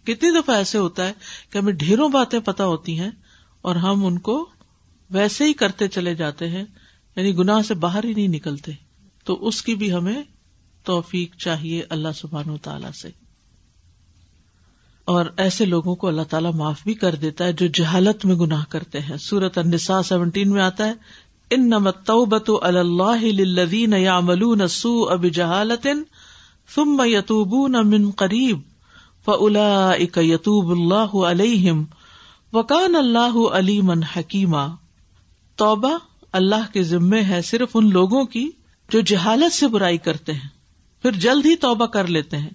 کتنی 0.05 0.31
دفعہ 0.31 0.57
ایسے 0.57 0.79
ہوتا 0.79 1.07
ہے 1.07 1.13
کہ 1.51 1.59
ہمیں 1.59 1.73
ڈھیروں 1.73 2.09
باتیں 2.09 2.41
پتہ 2.41 2.63
ہوتی 2.63 3.01
ہیں 3.01 3.11
اور 3.61 3.77
ہم 3.77 4.07
ان 4.07 4.19
کو 4.19 4.49
ویسے 5.11 5.45
ہی 5.45 5.53
کرتے 5.53 5.89
چلے 5.89 6.15
جاتے 6.15 6.49
ہیں 6.49 6.65
یعنی 7.17 7.37
گناہ 7.37 7.63
سے 7.63 7.75
باہر 7.75 8.05
ہی 8.05 8.15
نہیں 8.15 8.29
نکلتے۔ 8.29 8.88
تو 9.29 9.47
اس 9.47 9.63
کی 9.63 9.75
بھی 9.75 9.93
ہمیں 9.93 10.23
توفیق 10.85 11.37
چاہیے 11.37 11.83
اللہ 11.91 12.09
سبحان 12.15 12.51
و 12.51 12.57
تعالی 12.57 12.87
سے۔ 13.03 13.09
اور 15.05 15.27
ایسے 15.37 15.65
لوگوں 15.65 15.95
کو 15.95 16.09
اللہ 16.09 16.23
تعالیٰ 16.23 16.53
معاف 16.55 16.81
بھی 16.85 16.95
کر 16.95 17.15
دیتا 17.15 17.45
ہے 17.45 17.53
جو 17.53 17.67
جہالت 17.67 18.25
میں 18.25 18.35
گناہ 18.35 18.65
کرتے 18.69 19.01
ہیں۔ 19.01 19.17
سورت 19.17 19.59
النساء 19.59 20.03
سیونٹین 20.03 20.51
میں 20.51 20.63
آتا 20.63 20.87
ہے 20.87 20.93
ان 21.51 21.69
نمت 21.69 22.11
اللہ 22.63 23.25
یا 23.97 24.21
ملو 24.21 24.55
نسو 24.55 25.09
اب 25.09 25.25
جہالت 25.25 25.87
ثم 26.75 27.03
یتوبون 27.05 27.73
من 27.85 28.11
قریب 28.11 28.61
فلا 29.25 29.93
یتوب 30.17 30.71
اللہ 30.71 31.27
علیہم 31.27 31.85
وکان 32.53 32.97
اللہ 32.97 33.49
علیمن 33.53 34.03
حکیما۔ 34.03 34.67
توبہ 35.57 35.99
اللہ 36.33 36.73
کے 36.73 36.83
ذمے 36.83 37.23
ہے 37.23 37.43
صرف 37.43 37.69
ان 37.75 37.91
لوگوں 37.91 38.25
کی 38.25 38.51
جو 38.89 39.01
جہالت 39.01 39.53
سے 39.53 39.69
برائی 39.69 39.99
کرتے 39.99 40.33
ہیں، 40.33 40.49
پھر 41.03 41.11
جلد 41.11 41.47
ہی 41.47 41.57
توبہ 41.57 41.87
کر 41.87 42.07
لیتے 42.07 42.37
ہیں۔ 42.37 42.51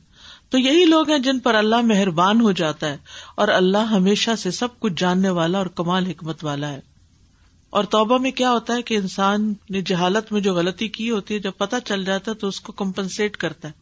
تو 0.49 0.57
یہی 0.59 0.85
لوگ 0.85 1.09
ہیں 1.09 1.19
جن 1.19 1.39
پر 1.39 1.55
اللہ 1.55 1.81
مہربان 1.81 2.41
ہو 2.41 2.51
جاتا 2.51 2.89
ہے 2.89 2.97
اور 3.35 3.47
اللہ 3.47 3.77
ہمیشہ 3.77 4.31
سے 4.37 4.51
سب 4.51 4.79
کچھ 4.79 4.93
جاننے 4.97 5.29
والا 5.29 5.57
اور 5.57 5.65
کمال 5.65 6.05
حکمت 6.05 6.43
والا 6.43 6.69
ہے۔ 6.69 6.79
اور 7.69 7.83
توبہ 7.83 8.17
میں 8.17 8.31
کیا 8.31 8.51
ہوتا 8.51 8.73
ہے 8.73 8.81
کہ 8.81 8.97
انسان 8.97 9.53
نے 9.69 9.81
جہالت 9.81 10.31
میں 10.31 10.41
جو 10.41 10.53
غلطی 10.53 10.87
کی 10.87 11.09
ہوتی 11.09 11.33
ہے، 11.33 11.39
جب 11.39 11.51
پتا 11.57 11.79
چل 11.79 12.05
جاتا 12.05 12.31
ہے 12.31 12.35
تو 12.35 12.47
اس 12.47 12.61
کو 12.61 12.71
کمپنسیٹ 12.71 13.37
کرتا 13.37 13.67
ہے۔ 13.67 13.73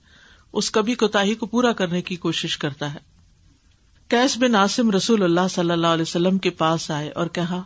اس 0.54 0.72
کبھی 0.72 0.96
کوتا 0.96 1.24
کو 1.40 1.46
پورا 1.46 1.72
کرنے 1.72 2.02
کی 2.02 2.16
کوشش 2.16 2.58
کرتا 2.58 2.94
ہے۔ 2.94 3.00
کیس 4.08 4.38
بن 4.38 4.56
عاصم 4.56 4.92
رسول 4.92 5.24
اللہ 5.24 5.48
صلی 5.50 5.72
اللہ 5.72 5.88
علیہ 5.88 6.02
وسلم 6.02 6.38
کے 6.38 6.50
پاس 6.50 6.92
آئے 6.92 7.10
اور 7.10 7.28
کہا 7.28 7.62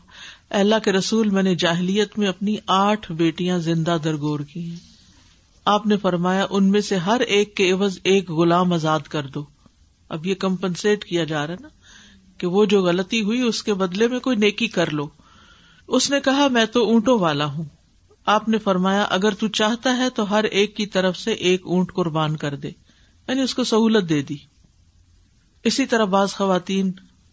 اللہ 0.49 0.75
کے 0.83 0.91
رسول، 0.91 1.29
میں 1.29 1.43
نے 1.43 1.55
جاہلیت 1.55 2.19
میں 2.19 2.27
اپنی 2.27 2.55
آٹھ 2.67 3.11
بیٹیاں 3.11 3.57
زندہ 3.57 3.97
درگور 4.03 4.39
کی 4.39 4.69
ہیں۔ 4.69 4.79
آپ 5.65 5.87
نے 5.87 5.97
فرمایا، 5.97 6.45
ان 6.49 6.71
میں 6.71 6.81
سے 6.81 6.95
ہر 6.95 7.19
ایک 7.19 7.55
کے 7.55 7.71
عوض 7.71 7.99
ایک 8.03 8.31
غلام 8.31 8.73
آزاد 8.73 8.99
کر 8.99 9.27
دو۔ 9.27 9.45
اب 10.09 10.25
یہ 10.25 10.35
کمپنسیٹ 10.35 11.05
کیا 11.05 11.23
جا 11.23 11.47
رہا 11.47 11.53
ہے 11.53 11.61
نا 11.61 11.67
کہ 12.37 12.47
وہ 12.47 12.65
جو 12.65 12.83
غلطی 12.83 13.21
ہوئی، 13.21 13.41
اس 13.41 13.63
کے 13.63 13.73
بدلے 13.73 14.07
میں 14.07 14.19
کوئی 14.19 14.37
نیکی 14.37 14.67
کر 14.67 14.91
لو۔ 14.91 15.07
اس 15.87 16.11
نے 16.11 16.19
کہا، 16.19 16.47
میں 16.47 16.65
تو 16.65 16.85
اونٹوں 16.85 17.19
والا 17.19 17.45
ہوں۔ 17.45 17.63
آپ 18.25 18.49
نے 18.49 18.57
فرمایا، 18.57 19.03
اگر 19.03 19.33
تو 19.33 19.47
چاہتا 19.47 19.97
ہے 19.97 20.09
تو 20.09 20.29
ہر 20.29 20.43
ایک 20.43 20.77
کی 20.77 20.85
طرف 20.85 21.17
سے 21.17 21.31
ایک 21.31 21.61
اونٹ 21.65 21.93
قربان 21.93 22.37
کر 22.37 22.55
دے۔ 22.55 22.71
یعنی 23.27 23.41
اس 23.41 23.55
کو 23.55 23.63
سہولت 23.63 24.09
دے 24.09 24.21
دی۔ 24.21 24.37
اسی 25.63 25.85
طرح 25.85 26.05
بعض 26.05 26.29
خواتین 26.31 26.91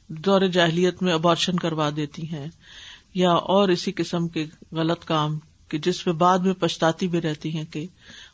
دور 0.08 0.40
جاہلیت 0.40 1.02
میں 1.02 1.12
ابارشن 1.12 1.56
کروا 1.56 1.90
دیتی 1.96 2.28
ہیں۔ 2.28 2.46
یا 3.14 3.32
اور 3.32 3.68
اسی 3.68 3.92
قسم 3.92 4.28
کے 4.28 4.46
غلط 4.72 5.04
کام 5.04 5.38
کہ 5.68 5.78
جس 5.78 6.04
پہ 6.04 6.12
بعد 6.12 6.38
میں 6.38 6.54
پچھتاتی 6.54 7.08
بھی 7.08 7.20
رہتی 7.20 7.56
ہیں 7.56 7.64
کہ 7.64 7.86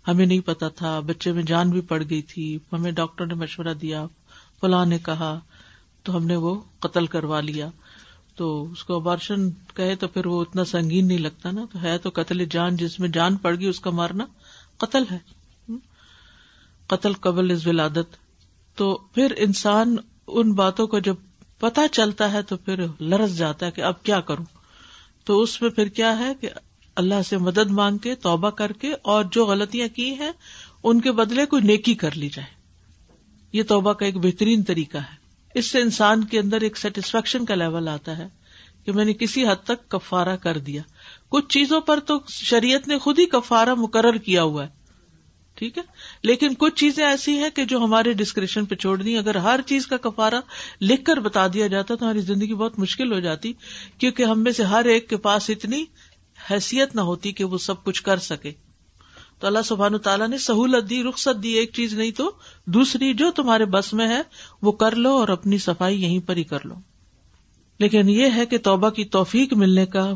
ہمیں 0.08 0.26
نہیں 0.26 0.40
پتا 0.40 0.68
تھا، 0.68 1.00
بچے 1.00 1.32
میں 1.32 1.42
جان 1.42 1.70
بھی 1.70 1.80
پڑ 1.80 2.02
گئی 2.11 2.23
تھی، 2.23 2.58
ہمیں 2.73 2.92
ڈاکٹر 2.92 3.26
نے 3.26 3.35
مشورہ 3.35 3.75
دیا، 3.75 4.06
فلاں 4.61 4.87
نے 4.87 4.99
کہا، 4.99 5.40
تو 6.02 6.16
ہم 6.16 6.26
نے 6.26 6.37
وہ 6.37 6.61
قتل 6.78 7.06
کروا 7.06 7.40
لیا۔ 7.40 7.70
تو 8.35 8.70
اس 8.73 8.85
کو 8.85 8.97
ابارشن 8.97 9.50
کہے 9.50 9.97
تو 9.97 10.08
پھر 10.08 10.26
وہ 10.26 10.40
اتنا 10.40 10.64
سنگین 10.64 11.08
نہیں 11.08 11.18
لگتا 11.18 11.50
نا، 11.50 11.64
تو 11.73 11.82
ہے 11.82 11.99
تو 11.99 12.11
قتل 12.14 12.44
جان، 12.44 12.76
جس 12.76 13.00
میں 13.00 13.08
جان 13.08 13.37
پڑ 13.37 13.54
گئی 13.54 13.66
اس 13.66 13.80
کا 13.80 13.90
مارنا 13.90 14.26
قتل 14.76 15.02
ہے۔ 15.11 15.18
قتل 16.87 17.12
قبل 17.12 17.50
از 17.50 17.66
ولادت۔ 17.66 18.16
تو 18.75 18.97
پھر 18.97 19.35
انسان 19.37 19.97
ان 20.26 20.52
باتوں 20.52 20.87
کو 20.87 20.99
جب 20.99 21.14
پتا 21.58 21.88
چلتا 21.88 22.32
ہے 22.32 22.42
تو 22.42 22.56
پھر 22.56 22.87
لرس 23.00 23.38
جاتا 23.38 23.66
ہے 23.66 23.70
کہ 23.70 23.80
اب 23.80 24.02
کیا 24.02 24.20
کروں۔ 24.20 24.44
تو 25.28 25.40
اس 25.40 25.62
میں 25.62 25.70
پھر 25.70 25.88
کیا 25.88 26.18
ہے 26.18 26.32
کہ 26.40 26.49
اللہ 26.97 27.23
سے 27.28 27.37
مدد 27.37 27.70
مانگ 27.70 27.99
کے، 27.99 28.14
توبہ 28.14 28.50
کر 28.50 28.73
کے 28.73 28.92
اور 29.02 29.25
جو 29.32 29.47
غلطیاں 29.47 29.88
کی 29.88 30.14
ہیں، 30.14 30.30
ان 30.85 31.00
کے 31.00 31.12
بدلے 31.12 31.47
کوئی 31.47 31.62
نیکی 31.62 31.94
کر 31.94 32.11
لی 32.14 32.28
جائے۔ 32.28 32.49
یہ 33.52 33.62
توبہ 33.62 33.92
کا 33.92 34.06
ایک 34.06 34.16
بہترین 34.16 34.62
طریقہ 34.62 34.97
ہے۔ 34.97 35.16
اس 35.54 35.66
سے 35.66 35.80
انسان 35.80 36.25
کے 36.25 36.38
اندر 36.38 36.61
ایک 36.61 36.76
سیٹسفیکشن 36.76 37.44
کا 37.44 37.54
لیول 37.54 37.88
آتا 37.88 38.18
ہے 38.18 38.28
کہ 38.85 38.92
میں 38.92 39.04
نے 39.04 39.12
کسی 39.12 39.47
حد 39.47 39.64
تک 39.64 39.88
کفارا 39.88 40.37
کر 40.37 40.58
دیا۔ 40.58 40.82
کچھ 41.28 41.49
چیزوں 41.49 41.80
پر 41.80 42.00
تو 42.00 42.18
شریعت 42.28 42.88
نے 42.88 42.99
خود 42.99 43.18
ہی 43.18 43.26
کفارا 43.26 43.75
مقرر 43.75 44.16
کیا 44.16 44.42
ہوا 44.42 44.64
ہے۔ 44.64 44.70
ٹھیک 45.54 45.78
ہے؟ 45.78 45.82
لیکن 46.22 46.54
کچھ 46.58 46.75
چیزیں 46.75 47.06
ایسی 47.06 47.38
ہیں 47.38 47.50
کہ 47.50 47.64
جو 47.64 47.78
ہمارے 47.78 48.12
ڈسکرپشن 48.12 48.64
پہ 48.64 48.75
چھوڑ 48.75 49.02
دی 49.02 49.18
اگر 49.18 49.34
ہر 49.34 49.60
چیز 49.66 49.87
کا 49.87 49.96
کفارا 49.96 50.40
لکھ 50.80 51.04
کر 51.04 51.16
بتا 51.16 51.46
دیا 51.46 51.66
جاتا 51.66 51.94
تو 51.94 52.04
ہماری 52.04 52.20
زندگی 52.20 52.54
بہت 52.54 52.78
مشکل 52.78 53.12
ہو 53.12 53.20
جاتی، 53.20 53.52
کیونکہ 53.98 54.22
ہم 54.22 54.42
میں 54.42 54.52
سے 54.52 54.62
ہر 54.62 54.84
ایک 54.84 55.08
کے 55.08 55.16
پاس 55.16 55.50
اتنی 55.50 55.84
حیثیت 56.50 56.94
نہ 56.94 57.00
ہوتی 57.00 57.32
کہ 57.32 57.44
وہ 57.44 57.58
سب 57.58 57.84
کچھ 57.84 58.02
کر 58.02 58.16
سکے۔ 58.16 58.52
تو 59.38 59.46
اللہ 59.46 59.58
سبحان 59.64 59.98
تعالیٰ 59.98 60.28
نے 60.28 60.38
سہولت 60.38 60.90
دی، 60.90 61.02
رخصت 61.02 61.42
دی 61.42 61.48
ایک 61.48 61.72
چیز 61.72 61.94
نہیں 61.94 62.10
تو 62.10 62.30
دوسری 62.66 63.14
جو 63.14 63.30
تمہارے 63.30 63.64
بس 63.64 63.94
میں 63.94 64.08
ہے 64.08 64.20
وہ 64.62 64.72
کر 64.72 64.96
لو 64.96 65.10
اور 65.10 65.28
اپنی 65.28 65.58
صفائی 65.58 66.02
یہیں 66.02 66.18
پر 66.18 66.37
ہی 66.37 66.44
کر 66.44 66.58
لو۔ 66.64 66.75
لیکن 67.78 68.08
یہ 68.08 68.26
ہے 68.34 68.46
کہ 68.46 68.58
توبہ 68.58 68.90
کی 68.90 69.04
توفیق 69.04 69.52
ملنے 69.52 69.87
کا 69.87 70.12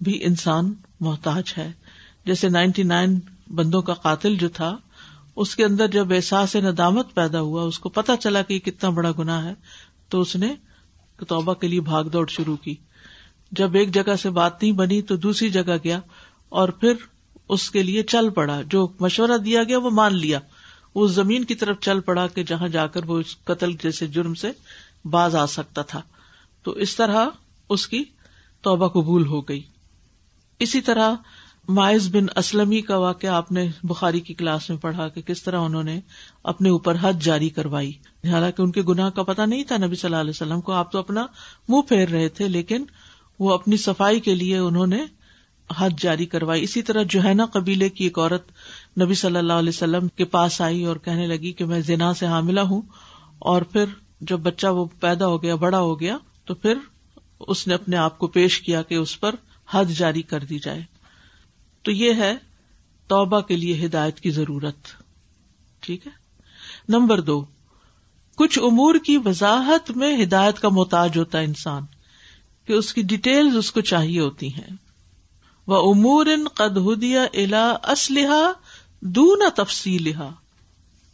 بھی 0.00 0.24
انسان 0.24 0.74
محتاج 1.00 1.52
ہے۔ 1.58 1.72
جیسے 2.26 2.48
نائنٹی 2.48 2.82
نائن 2.82 3.18
بندوں 3.54 3.82
کا 3.82 3.94
قاتل 3.94 4.36
جو 4.36 4.48
تھا 4.48 4.76
اس 5.36 5.56
کے 5.56 5.64
اندر 5.64 5.88
جب 5.88 6.12
احساس 6.12 6.56
ندامت 6.56 7.14
پیدا 7.14 7.40
ہوا، 7.40 7.62
اس 7.62 7.78
کو 7.78 7.88
پتا 7.88 8.16
چلا 8.16 8.42
کہ 8.42 8.58
کتنا 8.58 8.90
بڑا 8.90 9.12
گنا 9.18 9.44
ہے، 9.44 9.54
تو 10.08 10.20
اس 10.20 10.36
نے 10.36 10.54
توبہ 11.28 11.54
کے 11.54 11.68
لیے 11.68 11.80
بھاگ 11.80 12.04
دوڑ 12.04 12.28
شروع 12.28 12.56
کی۔ 12.56 12.74
جب 13.52 13.74
ایک 13.74 13.94
جگہ 13.94 14.16
سے 14.22 14.30
بات 14.30 14.62
نہیں 14.62 14.72
بنی، 14.72 15.02
تو 15.02 15.16
دوسری 15.16 15.50
جگہ 15.50 15.76
گیا 15.84 16.00
اور 16.48 16.68
پھر 16.68 16.92
اس 17.48 17.70
کے 17.70 17.82
لیے 17.82 18.02
چل 18.02 18.30
پڑا۔ 18.30 18.62
جو 18.62 18.88
مشورہ 19.00 19.38
دیا 19.38 19.62
گیا، 19.62 19.78
وہ 19.78 19.90
مان 19.90 20.14
لیا۔ 20.14 20.38
وہ 20.94 21.06
زمین 21.06 21.44
کی 21.44 21.54
طرف 21.54 21.80
چل 21.80 22.00
پڑا 22.00 22.26
کہ 22.26 22.42
جہاں 22.42 22.68
جا 22.68 22.86
کر 22.86 23.04
وہ 23.04 23.18
اس 23.18 23.36
قتل 23.44 23.72
جیسے 23.82 24.06
جرم 24.06 24.34
سے 24.34 24.50
باز 25.04 25.34
آ 25.34 25.46
سکتا 25.46 25.82
تھا۔ 25.82 26.02
تو 26.62 26.70
اس 26.70 26.96
طرح 26.96 27.26
اس 27.68 27.86
کی 27.86 28.04
توبہ 28.60 28.88
قبول 28.88 29.26
ہو 29.26 29.40
گئی۔ 29.40 29.62
اسی 30.58 30.80
طرح 30.80 31.14
مائز 31.68 32.16
بن 32.16 32.26
اسلمی 32.36 32.80
کا 32.80 32.98
واقعہ 32.98 33.30
آپ 33.30 33.52
نے 33.52 33.68
بخاری 33.82 34.20
کی 34.20 34.34
کلاس 34.34 34.70
میں 34.70 34.78
پڑھا 34.78 35.08
کہ 35.08 35.22
کس 35.22 35.42
طرح 35.42 35.60
انہوں 35.60 35.82
نے 35.82 36.00
اپنے 36.44 36.68
اوپر 36.68 36.96
حد 37.00 37.12
جاری 37.22 37.48
کروائی۔ 37.48 37.92
حالانکہ 38.24 38.62
ان 38.62 38.72
کے 38.72 38.82
گناہ 38.82 39.10
کا 39.10 39.22
پتہ 39.22 39.42
نہیں 39.42 39.64
تھا 39.64 39.76
نبی 39.76 39.96
صلی 39.96 40.08
اللہ 40.08 40.20
علیہ 40.20 40.30
وسلم 40.30 40.60
کو، 40.60 40.72
آپ 40.72 40.92
تو 40.92 40.98
اپنا 40.98 41.26
منہ 41.68 41.80
پھیر 41.80 42.08
رہے 42.08 42.28
تھے، 42.28 42.48
لیکن 42.48 42.84
وہ 43.38 43.52
اپنی 43.52 43.76
صفائی 43.76 44.20
کے 44.20 44.34
لیے 44.34 44.58
انہوں 44.58 44.86
نے 44.86 45.04
حد 45.76 45.90
جاری 45.98 46.26
کروائی۔ 46.26 46.62
اسی 46.62 46.82
طرح 46.82 47.02
جوہینا 47.08 47.46
قبیلے 47.46 47.88
کی 47.88 48.04
ایک 48.04 48.18
عورت 48.18 48.50
نبی 49.00 49.14
صلی 49.14 49.36
اللہ 49.36 49.52
علیہ 49.52 49.68
وسلم 49.68 50.08
کے 50.08 50.24
پاس 50.24 50.60
آئی 50.60 50.84
اور 50.84 50.96
کہنے 50.96 51.26
لگی 51.26 51.52
کہ 51.52 51.64
میں 51.64 51.80
زنا 51.80 52.14
سے 52.14 52.26
حاملہ 52.26 52.60
ہوں۔ 52.60 52.82
اور 53.38 53.62
پھر 53.62 53.84
جب 54.20 54.38
بچہ 54.38 54.66
وہ 54.66 54.84
پیدا 55.00 55.26
ہو 55.26 55.42
گیا، 55.42 55.54
بڑا 55.54 55.80
ہو 55.80 56.00
گیا، 56.00 56.18
تو 56.44 56.54
پھر 56.54 56.78
اس 57.40 57.66
نے 57.66 57.74
اپنے 57.74 57.96
آپ 57.96 58.18
کو 58.18 58.26
پیش 58.26 58.60
کیا 58.60 58.82
کہ 58.82 58.94
اس 58.94 59.20
پر 59.20 59.34
حد 59.70 59.84
جاری 59.84 60.22
کر 60.22 60.40
دی 60.40 60.58
جائے۔ 60.58 60.95
تو 61.86 61.92
یہ 61.92 62.14
ہے 62.14 62.34
توبہ 63.06 63.40
کے 63.40 63.56
لیے 63.56 63.86
ہدایت 63.86 64.20
کی 64.20 64.30
ضرورت۔ 64.30 64.88
ٹھیک 65.80 66.06
ہے؟ 66.06 66.12
نمبر 66.88 67.20
دو، 67.20 67.44
کچھ 68.38 68.58
امور 68.58 68.94
کی 68.94 69.16
وضاحت 69.16 69.90
میں 69.90 70.22
ہدایت 70.22 70.60
کا 70.60 70.68
محتاج 70.68 71.18
ہوتا 71.18 71.38
ہے 71.38 71.44
انسان، 71.44 71.82
کہ 72.66 72.72
اس 72.72 72.94
کی 72.94 73.02
ڈیٹیل 73.02 73.56
اس 73.56 73.72
کو 73.72 73.80
چاہیے 73.80 74.20
ہوتی 74.20 74.54
ہیں۔ 74.54 74.76
وہ 75.66 75.94
امور 75.94 76.26
ان 76.26 76.48
قدیا 76.48 77.22
الا 77.34 77.76
اسلحہ 77.84 78.52
دون 79.00 79.42
تفصیل 79.56 80.12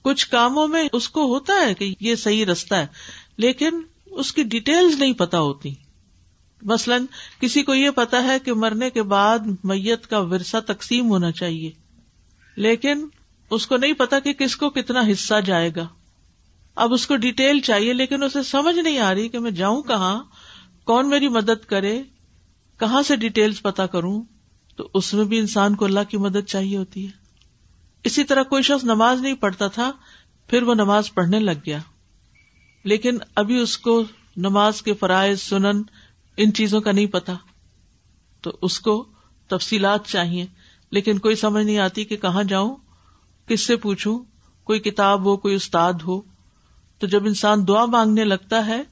کچھ 0.02 0.29
کاموں 0.29 0.69
میں 0.69 0.88
اس 0.93 1.09
کو 1.09 1.35
ہوتا 1.35 1.55
ہے 1.67 1.75
کہ 1.75 1.95
یہ 2.00 2.14
صحیح 2.14 2.47
رستہ 2.47 2.75
ہے، 2.75 2.87
لیکن 3.37 3.81
اس 4.07 4.33
کی 4.33 4.43
ڈیٹیلز 4.43 4.99
نہیں 4.99 5.12
پتا 5.12 5.41
ہوتی۔ 5.41 5.75
مثلاً 6.62 7.04
کسی 7.40 7.62
کو 7.62 7.75
یہ 7.75 7.90
پتا 7.90 8.25
ہے 8.25 8.38
کہ 8.38 8.52
مرنے 8.54 8.90
کے 8.90 9.02
بعد 9.02 9.38
میت 9.64 10.07
کا 10.07 10.19
ورثہ 10.19 10.57
تقسیم 10.66 11.09
ہونا 11.09 11.33
چاہیے، 11.33 11.71
لیکن 12.57 13.07
اس 13.50 13.66
کو 13.66 13.76
نہیں 13.76 13.92
پتا 13.92 14.19
کہ 14.19 14.33
کس 14.33 14.57
کو 14.57 14.71
کتنا 14.71 15.00
حصہ 15.12 15.35
جائے 15.47 15.71
گا۔ 15.76 15.88
اب 16.75 16.92
اس 16.92 17.07
کو 17.07 17.16
ڈیٹیل 17.16 17.61
چاہیے، 17.61 17.92
لیکن 17.92 18.23
اسے 18.23 18.42
سمجھ 18.42 18.76
نہیں 18.76 18.99
آ 18.99 19.14
رہی 19.14 19.28
کہ 19.28 19.38
میں 19.38 19.50
جاؤں 19.50 19.83
کہاں، 19.83 20.23
کون 20.85 21.09
میری 21.09 21.28
مدد 21.28 21.66
کرے، 21.66 22.02
کہاں 22.81 23.02
سے 23.02 23.16
ڈیٹیلز 23.16 23.62
پتا 23.62 23.87
کروں، 23.87 24.23
تو 24.76 24.88
اس 24.95 25.14
میں 25.14 25.25
بھی 25.25 25.38
انسان 25.38 25.75
کو 25.75 25.85
اللہ 25.85 26.00
کی 26.09 26.16
مدد 26.16 26.49
چاہیے 26.49 26.76
ہوتی 26.76 27.07
ہے۔ 27.07 27.11
اسی 28.04 28.25
طرح 28.25 28.42
کوئی 28.42 28.62
شخص 28.62 28.85
نماز 28.85 29.21
نہیں 29.21 29.35
پڑھتا 29.35 29.69
تھا، 29.69 29.92
پھر 30.47 30.62
وہ 30.62 30.75
نماز 30.75 31.14
پڑھنے 31.14 31.40
لگ 31.40 31.61
گیا۔ 31.66 31.78
لیکن 32.85 33.19
ابھی 33.35 33.57
اس 33.57 33.78
کو 33.78 34.02
نماز 34.37 34.83
کے 34.83 34.95
فرائض، 34.95 35.40
سنن 35.40 35.83
ان 36.36 36.52
چیزوں 36.52 36.80
کا 36.80 36.92
نہیں 36.92 37.06
پتا 37.06 37.34
تو 38.40 38.50
اس 38.62 38.80
کو 38.80 39.04
تفصیلات 39.48 40.06
چاہیے۔ 40.06 40.46
لیکن 40.90 41.18
کوئی 41.18 41.34
سمجھ 41.34 41.64
نہیں 41.64 41.78
آتی 41.78 42.04
کہ 42.04 42.16
کہاں 42.16 42.44
جاؤں، 42.44 42.76
کس 43.46 43.66
سے 43.66 43.76
پوچھوں، 43.76 44.18
کوئی 44.64 44.80
کتاب 44.80 45.24
ہو، 45.24 45.36
کوئی 45.36 45.54
استاد 45.54 45.92
ہو۔ 45.92 46.20
تو 46.98 47.06
جب 47.06 47.24
انسان 47.24 47.68
دعا 47.68 47.84
مانگنے 47.84 48.24
لگتا 48.24 48.66
ہے 48.66 48.82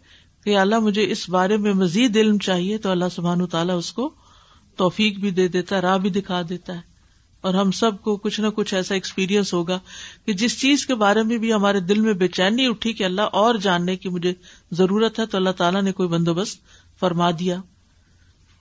کہ 0.44 0.56
اللہ 0.56 0.78
مجھے 0.78 1.10
اس 1.10 1.28
بارے 1.28 1.56
میں 1.56 1.72
مزید 1.72 2.16
علم 2.16 2.38
چاہیے، 2.38 2.78
تو 2.78 2.90
اللہ 2.90 3.04
سبحان 3.14 3.46
تعالیٰ 3.46 3.78
اس 3.78 3.92
کو 3.92 4.14
توفیق 4.76 5.18
بھی 5.18 5.30
دے 5.30 5.48
دیتا 5.48 5.76
ہے، 5.76 5.80
راہ 5.80 5.98
بھی 5.98 6.10
دکھا 6.10 6.42
دیتا 6.48 6.74
ہے۔ 6.74 6.90
اور 7.40 7.54
ہم 7.54 7.70
سب 7.70 8.02
کو 8.02 8.16
کچھ 8.16 8.40
نہ 8.40 8.46
کچھ 8.54 8.74
ایسا 8.74 8.94
ایکسپیرئنس 8.94 9.54
ہوگا 9.54 9.78
کہ 10.26 10.32
جس 10.32 10.60
چیز 10.60 10.86
کے 10.86 10.94
بارے 10.94 11.22
میں 11.22 11.38
بھی 11.38 11.52
ہمارے 11.52 11.80
دل 11.80 12.00
میں 12.00 12.12
بے 12.12 12.28
چینی 12.28 12.66
اٹھی 12.66 12.92
کہ 12.92 13.04
اللہ 13.04 13.22
اور 13.22 13.54
جاننے 13.54 13.96
کی 13.96 14.08
مجھے 14.08 14.34
ضرورت 14.72 15.18
ہے، 15.18 15.26
تو 15.26 15.36
اللہ 15.36 15.50
تعالیٰ 15.50 15.82
نے 15.82 15.92
کوئی 15.92 16.08
بندوبست 16.08 16.60
فرما 17.00 17.30
دیا۔ 17.30 17.60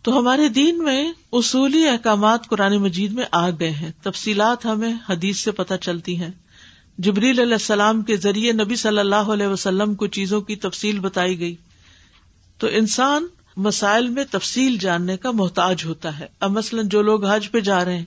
تو 0.01 0.19
ہمارے 0.19 0.49
دین 0.49 0.83
میں 0.83 1.11
اصولی 1.31 1.87
احکامات 1.87 2.47
قرآن 2.47 2.77
مجید 2.77 3.11
میں 3.11 3.25
آ 3.31 3.49
گئے 3.49 3.71
ہیں۔ 3.71 3.91
تفصیلات 4.01 4.65
ہمیں 4.65 4.93
حدیث 5.09 5.39
سے 5.39 5.51
پتہ 5.51 5.73
چلتی 5.81 6.17
ہیں۔ 6.17 6.31
جبریل 6.97 7.39
علیہ 7.39 7.53
السلام 7.53 8.01
کے 8.01 8.17
ذریعے 8.17 8.51
نبی 8.51 8.75
صلی 8.75 8.99
اللہ 8.99 9.15
علیہ 9.15 9.47
وسلم 9.47 9.95
کو 9.95 10.07
چیزوں 10.07 10.41
کی 10.41 10.55
تفصیل 10.55 10.99
بتائی 10.99 11.39
گئی۔ 11.39 11.55
تو 12.57 12.67
انسان 12.71 13.27
مسائل 13.57 14.07
میں 14.07 14.23
تفصیل 14.31 14.77
جاننے 14.77 15.17
کا 15.17 15.31
محتاج 15.31 15.85
ہوتا 15.85 16.19
ہے۔ 16.19 16.27
اب 16.39 16.51
مثلاً 16.51 16.87
جو 16.87 17.01
لوگ 17.01 17.25
حج 17.25 17.51
پہ 17.51 17.59
جا 17.59 17.85
رہے 17.85 17.97
ہیں، 17.97 18.05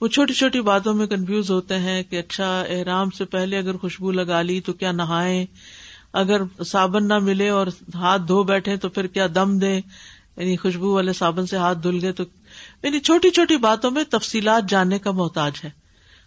وہ 0.00 0.08
چھوٹی 0.08 0.34
چھوٹی 0.34 0.60
باتوں 0.60 0.94
میں 0.94 1.06
کنفیوز 1.06 1.50
ہوتے 1.50 1.78
ہیں 1.78 2.02
کہ 2.02 2.18
اچھا 2.18 2.60
احرام 2.60 3.10
سے 3.10 3.24
پہلے 3.24 3.58
اگر 3.58 3.76
خوشبو 3.76 4.10
لگا 4.10 4.42
لی 4.42 4.60
تو 4.60 4.72
کیا 4.72 4.92
نہائے 4.92 5.46
اگر 6.12 6.62
صابن 6.66 7.08
نہ 7.08 7.18
ملے 7.18 7.48
اور 7.48 7.66
ہاتھ 7.94 8.22
دھو 8.28 8.42
بیٹھے 8.42 8.76
تو 8.76 8.88
پھر 8.88 9.06
کیا 9.06 9.26
دم 9.34 9.58
دے 9.58 9.80
یعنی 10.36 10.56
خوشبو 10.56 10.94
والے 10.94 11.12
صابن 11.12 11.46
سے 11.46 11.56
ہاتھ 11.56 11.78
دھل 11.82 11.98
گئے 12.02 12.12
تو 12.12 12.24
یعنی 12.82 13.00
چھوٹی 13.00 13.30
چھوٹی 13.30 13.56
باتوں 13.56 13.90
میں 13.90 14.04
تفصیلات 14.04 14.68
جاننے 14.68 14.98
کا 14.98 15.10
محتاج 15.10 15.52
ہے۔ 15.64 15.70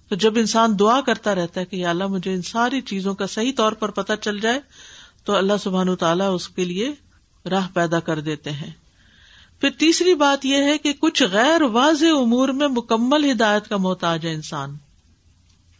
تو 0.09 0.15
جب 0.15 0.33
انسان 0.35 0.79
دعا 0.79 1.01
کرتا 1.01 1.35
رہتا 1.35 1.61
ہے 1.61 1.65
کہ 1.65 1.85
اللہ 1.85 2.07
مجھے 2.07 2.33
ان 2.33 2.41
ساری 2.41 2.81
چیزوں 2.81 3.13
کا 3.13 3.27
صحیح 3.27 3.51
طور 3.57 3.71
پر 3.71 3.91
پتہ 3.91 4.13
چل 4.21 4.39
جائے، 4.39 4.59
تو 5.23 5.35
اللہ 5.35 5.53
سبحان 5.63 5.95
تعالیٰ 5.95 6.35
اس 6.35 6.49
کے 6.49 6.65
لیے 6.65 6.93
راہ 7.49 7.67
پیدا 7.73 7.99
کر 7.99 8.19
دیتے 8.19 8.51
ہیں۔ 8.51 8.71
پھر 9.61 9.69
تیسری 9.69 10.15
بات 10.15 10.45
یہ 10.45 10.63
ہے 10.63 10.77
کہ 10.77 10.93
کچھ 10.93 11.23
غیر 11.23 11.61
واضح 11.61 12.05
امور 12.05 12.49
میں 12.49 12.67
مکمل 12.67 13.31
ہدایت 13.31 13.67
کا 13.67 13.77
محتاج 13.77 14.25
ہے 14.25 14.33
انسان۔ 14.33 14.75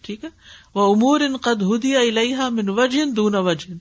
ٹھیک 0.02 0.24
ہے؟ 0.24 0.30
وہ 0.76 0.96
امور 0.96 1.20
ان 1.20 1.38
قد 1.38 1.62
ہدیا 1.62 2.00
الحا 2.00 2.50
من 2.50 2.70
وجن 2.70 3.16
دون 3.16 3.36
وجن 3.36 3.78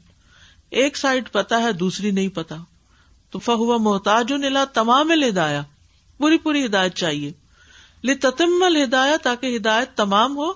ایک 0.72 0.96
سائڈ 0.96 1.30
پتا 1.32 1.62
ہے، 1.62 1.72
دوسری 1.72 2.10
نہیں 2.10 2.28
پتا۔ 2.28 2.56
تو 3.30 3.38
فہو 3.38 3.78
محتاج 3.78 4.32
نلا 4.32 4.64
تمام 4.64 5.10
ہدایا 5.10 5.62
پوری 6.18 6.38
پوری 6.38 6.66
ہدایت 6.66 6.94
چاہیے۔ 6.94 7.32
لتمل 8.04 8.84
ہدایت 8.84 9.22
تاکہ 9.22 9.56
ہدایت 9.56 9.96
تمام 9.96 10.36
ہو۔ 10.36 10.52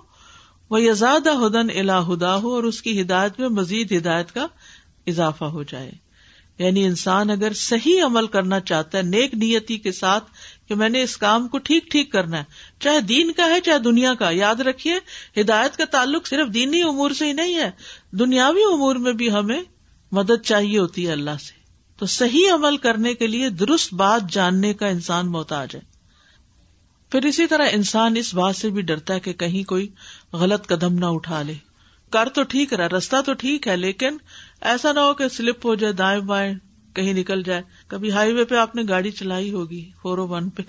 وہ 0.70 0.83
یزاد 0.83 1.26
ہدن 1.26 1.66
الا 1.74 2.07
ہدا 2.07 2.37
ہو 2.37 2.55
اور 2.55 2.64
اس 2.64 2.83
کی 2.83 3.00
ہدایت 3.00 3.40
میں 3.40 3.48
مزید 3.48 3.92
ہدایت 3.92 4.33
کا 4.33 4.46
اضافہ 5.07 5.44
ہو 5.44 5.62
جائے۔ 5.62 5.92
یعنی 6.59 6.85
انسان 6.85 7.31
اگر 7.31 7.52
صحیح 7.52 8.05
عمل 8.05 8.26
کرنا 8.26 8.61
چاہتا 8.61 8.98
ہے، 8.98 9.02
نیک 9.02 9.35
نیتی 9.35 9.79
کے 9.79 9.92
ساتھ 9.92 10.24
کہ 10.68 10.74
میں 10.74 10.88
نے 10.88 11.02
اس 11.02 11.16
کام 11.16 11.48
کو 11.48 11.59
ٹھیک 11.59 11.90
ٹھیک 11.90 12.12
کرنا 12.12 12.38
ہے۔ 12.38 12.44
چاہے 12.81 13.00
دین 13.00 13.33
کا 13.33 13.46
ہے، 13.46 13.61
چاہے 13.61 13.79
دنیا 13.79 14.14
کا۔ 14.14 14.31
یاد 14.31 14.55
رکھیے، 14.55 14.98
ہدایت 15.40 15.76
کا 15.76 15.85
تعلق 15.85 16.26
صرف 16.26 16.55
دینی 16.55 16.83
امور 16.83 17.11
سے 17.11 17.26
ہی 17.26 17.33
نہیں 17.33 17.57
ہے۔ 17.57 17.70
دنیاوی 18.12 18.62
امور 18.72 18.96
میں 18.96 19.12
بھی 19.12 19.33
ہمیں 19.33 19.62
مدد 20.12 20.42
چاہیے 20.45 20.79
ہوتی 20.79 21.07
ہے 21.07 21.12
اللہ 21.12 21.38
سے۔ 21.40 21.53
تو 21.99 22.07
صحیح 22.07 22.53
عمل 22.55 22.77
کرنے 22.77 23.14
کے 23.14 23.27
لیے 23.27 23.49
درست 23.51 23.95
بات 23.95 24.33
جاننے 24.33 24.75
کا 24.75 24.87
انسان 24.87 25.33
محتاج 25.33 25.75
ہے۔ 25.75 25.81
پھر 27.11 27.25
اسی 27.25 27.47
طرح 27.47 27.69
انسان 27.73 28.16
اس 28.16 28.35
بات 28.35 28.57
سے 28.57 28.71
بھی 28.71 28.83
ڈرتا 28.83 29.14
ہے 29.14 29.21
کہ 29.21 29.33
کہیں 29.33 29.69
کوئی 29.69 29.88
غلط 30.33 30.66
قدم 30.66 30.95
نہ 30.95 31.05
اٹھا 31.05 31.42
لے۔ 31.42 31.55
کر 32.11 32.29
تو 32.35 32.42
ٹھیک 32.42 32.75
رہا، 32.75 32.88
رستہ 32.88 33.16
تو 33.27 33.33
ٹھیک 33.33 33.69
ہے، 33.69 33.77
لیکن 33.77 34.16
ایسا 34.61 34.92
نہ 34.92 35.01
ہو 35.01 35.14
کہ 35.14 35.29
سلپ 35.29 35.66
ہو 35.66 35.75
جائے، 35.75 35.92
دائیں 35.92 36.21
بائیں 36.21 36.55
کہیں 36.95 37.12
نکل 37.12 37.42
جائے۔ 37.42 37.62
کبھی 37.87 38.11
ہائی 38.11 38.33
وے 38.33 38.45
پہ 38.45 38.55
آپ 38.55 38.75
نے 38.75 38.83
گاڑی 38.88 39.11
چلائی 39.11 39.53
ہوگی، 39.53 39.90
فور 40.03 40.19
او 40.19 40.29
ون 40.29 40.51
پہ۔ 40.51 40.62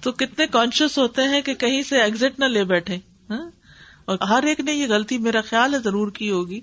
تو 0.00 0.12
کتنے 0.12 0.46
کانشیس 0.46 0.98
ہوتے 0.98 1.22
ہیں 1.22 1.42
کہ 1.42 1.54
کہیں 1.54 1.82
سے 1.82 2.00
ایگزٹ 2.00 2.38
نہ 2.38 2.44
لے 2.44 2.64
بیٹھے 2.64 2.98
ہاں؟ 3.30 3.50
اور 4.04 4.18
ہر 4.18 4.42
ایک 4.42 4.60
نے 4.60 4.72
یہ 4.72 4.86
غلطی 4.88 5.18
میرا 5.18 5.40
خیال 5.40 5.74
ہے 5.74 5.78
ضرور 5.78 6.10
کی 6.10 6.30
ہوگی۔ 6.30 6.60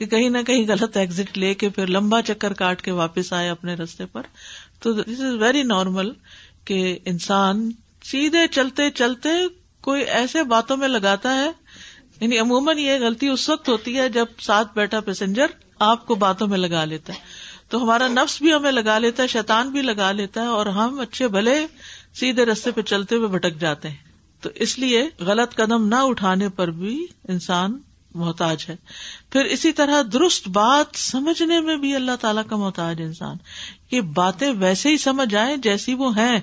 کہ 0.00 0.06
کہیں 0.06 0.30
نہ 0.30 0.38
کہیں 0.46 0.66
غلط 0.68 0.96
ایگزٹ 0.96 1.38
لے 1.38 1.54
کے 1.54 1.68
پھر 1.68 1.86
لمبا 1.86 2.22
چکر 2.22 2.52
کاٹ 2.52 2.82
کے 2.82 2.90
واپس 2.90 3.32
آئے 3.32 3.48
اپنے 3.48 3.74
رستے 3.74 4.06
پر۔ 4.06 4.22
تو 4.80 4.92
دس 4.92 5.08
از 5.08 5.34
ویری 5.40 5.62
نارمل 5.62 6.12
کہ 6.64 6.98
انسان 7.04 7.70
سیدھے 8.04 8.46
چلتے 8.46 8.90
چلتے 8.90 9.28
کوئی 9.80 10.02
ایسے 10.02 10.42
باتوں 10.42 10.76
میں 10.76 10.88
لگاتا 10.88 11.34
ہے 11.34 11.50
یعنی 12.20 12.38
عموماً 12.38 12.78
یہ 12.78 12.92
غلطی 13.00 13.28
اس 13.28 13.48
وقت 13.48 13.68
ہوتی 13.68 13.98
ہے 13.98 14.08
جب 14.08 14.26
ساتھ 14.40 14.68
بیٹھا 14.74 15.00
پیسنجر 15.00 15.46
آپ 15.78 16.06
کو 16.06 16.14
باتوں 16.14 16.46
میں 16.46 16.58
لگا 16.58 16.84
لیتا 16.84 17.12
ہے۔ 17.12 17.18
تو 17.68 17.84
ہمارا 17.84 18.08
نفس 18.08 18.42
بھی 18.42 18.54
ہمیں 18.54 18.72
لگا 18.72 18.98
لیتا 18.98 19.22
ہے، 19.22 19.28
شیطان 19.28 19.70
بھی 19.70 19.82
لگا 19.82 20.12
لیتا 20.12 20.42
ہے 20.42 20.46
اور 20.46 20.66
ہم 20.66 21.00
اچھے 21.00 21.28
بھلے 21.28 21.66
سیدھے 22.14 22.44
رستے 22.44 22.70
پہ 22.70 22.82
چلتے 22.82 23.14
ہوئے 23.14 23.28
بھٹک 23.28 23.60
جاتے 23.60 23.88
ہیں۔ 23.88 23.96
تو 24.40 24.48
اس 24.54 24.78
لیے 24.78 25.08
غلط 25.20 25.54
قدم 25.54 25.88
نہ 25.88 25.94
اٹھانے 25.94 26.48
پر 26.48 26.70
بھی 26.70 27.06
انسان 27.28 27.78
محتاج 28.14 28.64
ہے۔ 28.68 28.76
پھر 29.30 29.44
اسی 29.44 29.72
طرح 29.72 30.02
درست 30.12 30.48
بات 30.48 30.98
سمجھنے 30.98 31.60
میں 31.60 31.76
بھی 31.76 31.94
اللہ 31.94 32.16
تعالیٰ 32.20 32.42
کا 32.50 32.56
محتاج 32.56 33.02
انسان۔ 33.02 33.36
کہ 33.90 34.00
باتیں 34.00 34.50
ویسے 34.50 34.88
ہی 34.88 34.96
سمجھ 34.96 35.34
آئے 35.34 35.56
جیسی 35.56 35.94
وہ 35.94 36.16
ہیں۔ 36.16 36.40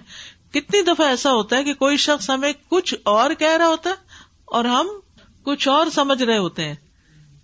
کتنی 0.52 0.82
دفعہ 0.82 1.08
ایسا 1.08 1.32
ہوتا 1.32 1.58
ہے 1.58 1.64
کہ 1.64 1.74
کوئی 1.74 1.98
شخص 1.98 2.30
ہمیں 2.30 2.54
کچھ 2.70 2.96
اور 3.04 3.34
کہہ 3.34 3.58
رہا 3.58 3.68
ہوتا 3.68 3.90
ہے 3.90 3.96
اور 4.46 4.66
ہم 4.66 4.88
کچھ 5.44 5.68
اور 5.68 5.88
سمجھ 5.94 6.24
رہے 6.24 6.38
ہوتے 6.38 6.66
ہیں۔ 6.66 6.76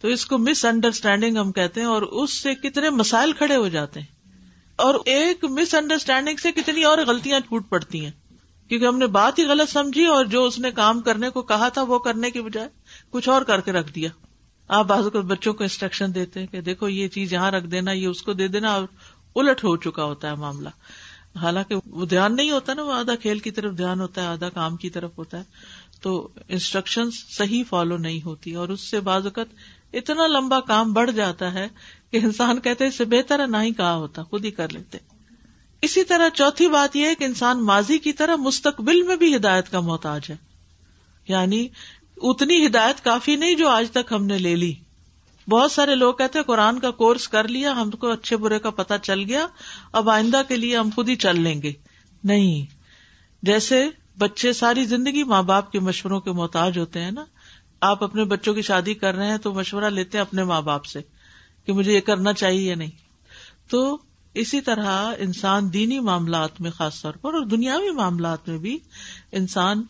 تو 0.01 0.07
اس 0.07 0.25
کو 0.25 0.37
مس 0.37 0.65
انڈرسٹینڈنگ 0.65 1.37
ہم 1.37 1.51
کہتے 1.51 1.79
ہیں 1.79 1.87
اور 1.87 2.01
اس 2.01 2.33
سے 2.33 2.55
کتنے 2.55 2.89
مسائل 2.89 3.33
کھڑے 3.33 3.55
ہو 3.55 3.67
جاتے 3.67 3.99
ہیں۔ 3.99 4.07
اور 4.75 4.95
ایک 5.05 5.45
مس 5.45 5.75
انڈرسٹینڈنگ 5.75 6.37
سے 6.37 6.51
کتنی 6.51 6.83
اور 6.83 6.97
غلطیاں 6.97 7.39
ٹوٹ 7.39 7.69
پڑتی 7.69 8.05
ہیں۔ 8.05 8.11
کیونکہ 8.69 8.85
ہم 8.85 8.97
نے 8.97 9.07
بات 9.07 9.39
ہی 9.39 9.45
غلط 9.45 9.71
سمجھی 9.71 10.05
اور 10.05 10.25
جو 10.25 10.45
اس 10.45 10.59
نے 10.59 10.71
کام 10.71 11.01
کرنے 11.01 11.29
کو 11.29 11.41
کہا 11.41 11.69
تھا 11.69 11.81
وہ 11.81 11.99
کرنے 11.99 12.31
کی 12.31 12.41
بجائے۔ 12.41 12.69
کچھ 13.13 13.29
اور 13.29 13.41
کر 13.41 13.61
کے 13.61 13.71
رکھ 13.71 13.93
دیا۔ 13.93 14.09
آپ 14.67 14.85
بعض 14.85 15.03
اوقات 15.03 15.23
بچوں 15.23 15.53
کو 15.53 15.63
انسٹرکشن 15.63 16.15
دیتے 16.15 16.39
ہیں 16.39 16.47
کہ 16.47 16.61
دیکھو 16.61 16.89
یہ 16.89 17.07
چیز 17.07 17.33
یہاں 17.33 17.51
رکھ 17.51 17.65
دینا، 17.65 17.91
یہ 17.91 18.07
اس 18.07 18.23
کو 18.23 18.33
دے 18.33 18.47
دینا 18.47 18.73
اور 18.73 18.87
الٹ 19.35 19.63
ہو 19.63 19.77
چکا 19.77 20.03
ہوتا 20.03 20.29
ہے 20.29 20.35
معاملہ۔ 20.35 20.69
حالانکہ 21.35 21.75
وہ 21.85 22.05
دھیان 22.05 22.35
نہیں 22.35 22.51
ہوتا 22.51 22.73
نا، 22.73 22.83
وہ 22.83 22.93
آدھا 22.93 23.15
کھیل 23.15 23.39
کی 23.39 23.51
طرف 23.51 23.77
دھیان 23.77 23.99
ہوتا 23.99 24.21
ہے، 24.21 24.27
آدھا 24.27 24.49
کام 24.49 24.75
کی 24.75 24.89
طرف 24.89 25.11
ہوتا 25.17 25.37
ہے۔ 25.37 25.43
تو 26.01 26.29
انسٹرکشن 26.47 27.11
صحیح 27.11 27.63
فالو 27.69 27.97
نہیں 27.97 28.25
ہوتی 28.25 28.53
اور 28.53 28.69
اس 28.69 28.81
سے 28.81 28.99
بعض 28.99 29.23
اوقات 29.23 29.47
اتنا 29.93 30.27
لمبا 30.27 30.59
کام 30.59 30.93
بڑھ 30.93 31.11
جاتا 31.11 31.53
ہے 31.53 31.67
کہ 32.11 32.19
انسان 32.23 32.59
کہتے 32.59 32.87
اس 32.87 32.95
سے 32.95 33.05
بہتر 33.05 33.39
ہے 33.39 33.47
نہ 33.47 33.57
ہی 33.57 33.73
کہا 33.73 33.95
ہوتا، 33.95 34.23
خود 34.23 34.45
ہی 34.45 34.51
کر 34.51 34.69
لیتے۔ 34.69 34.97
اسی 35.81 36.03
طرح 36.03 36.29
چوتھی 36.29 36.67
بات 36.67 36.95
یہ 36.95 37.05
ہے 37.05 37.15
کہ 37.15 37.23
انسان 37.23 37.65
ماضی 37.65 37.97
کی 37.97 38.13
طرح 38.13 38.35
مستقبل 38.35 39.03
میں 39.03 39.15
بھی 39.15 39.35
ہدایت 39.35 39.71
کا 39.71 39.79
محتاج 39.79 40.21
ہے۔ 40.29 40.35
یعنی 41.27 41.67
اتنی 42.17 42.65
ہدایت 42.65 43.03
کافی 43.03 43.35
نہیں 43.35 43.55
جو 43.55 43.69
آج 43.69 43.91
تک 43.91 44.11
ہم 44.11 44.25
نے 44.25 44.37
لے 44.37 44.55
لی۔ 44.55 44.73
بہت 45.49 45.71
سارے 45.71 45.95
لوگ 45.95 46.13
کہتے 46.13 46.39
ہیں 46.39 46.43
قرآن 46.43 46.79
کا 46.79 46.91
کورس 46.91 47.27
کر 47.27 47.47
لیا، 47.47 47.71
ہم 47.71 47.91
کو 47.91 48.11
اچھے 48.11 48.37
برے 48.37 48.59
کا 48.59 48.69
پتا 48.69 48.97
چل 48.97 49.23
گیا، 49.23 49.47
اب 49.91 50.09
آئندہ 50.09 50.41
کے 50.47 50.57
لیے 50.57 50.77
ہم 50.77 50.89
خود 50.95 51.09
ہی 51.09 51.15
چل 51.15 51.41
لیں 51.41 51.61
گے۔ 51.61 51.73
نہیں۔ 52.23 52.65
جیسے 53.45 53.89
بچے 54.17 54.53
ساری 54.53 54.85
زندگی 54.85 55.23
ماں 55.23 55.43
باپ 55.43 55.71
کے 55.71 55.79
مشوروں 55.79 56.19
کے 56.19 56.31
محتاج 56.31 56.77
ہوتے 56.77 57.01
ہیں 57.01 57.11
نا، 57.11 57.25
آپ 57.81 58.03
اپنے 58.03 58.23
بچوں 58.23 58.53
کی 58.53 58.61
شادی 58.61 58.93
کر 58.93 59.15
رہے 59.15 59.27
ہیں 59.27 59.37
تو 59.37 59.53
مشورہ 59.53 59.85
لیتے 59.85 60.17
ہیں 60.17 60.25
اپنے 60.25 60.43
ماں 60.43 60.61
باپ 60.61 60.85
سے 60.85 61.01
کہ 61.65 61.73
مجھے 61.73 61.93
یہ 61.93 61.99
کرنا 61.99 62.33
چاہیے 62.33 62.69
یا 62.69 62.75
نہیں۔ 62.75 62.91
تو 63.69 63.97
اسی 64.33 64.61
طرح 64.61 65.13
انسان 65.17 65.73
دینی 65.73 65.99
معاملات 65.99 66.61
میں 66.61 66.71
خاص 66.71 67.01
طور 67.01 67.13
پر 67.13 67.33
اور 67.33 67.41
دنیاوی 67.41 67.91
معاملات 67.91 68.49
میں 68.49 68.57
بھی 68.57 68.79
انسان 69.31 69.83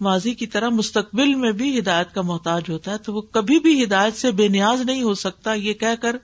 ماضی 0.00 0.34
کی 0.34 0.46
طرح 0.46 0.68
مستقبل 0.68 1.34
میں 1.34 1.52
بھی 1.52 1.78
ہدایت 1.78 2.14
کا 2.14 2.22
محتاج 2.22 2.62
ہوتا 2.68 2.90
ہے 2.90 2.98
تو 2.98 3.14
وہ 3.14 3.20
کبھی 3.20 3.58
بھی 3.58 3.84
ہدایت 3.84 4.16
سے 4.16 4.30
بے 4.30 4.48
نیاز 4.48 4.80
نہیں 4.80 5.02
ہو 5.02 5.14
سکتا۔ 5.14 5.54
یہ 5.54 5.72
کہہ 5.72 5.94
کر 6.02 6.16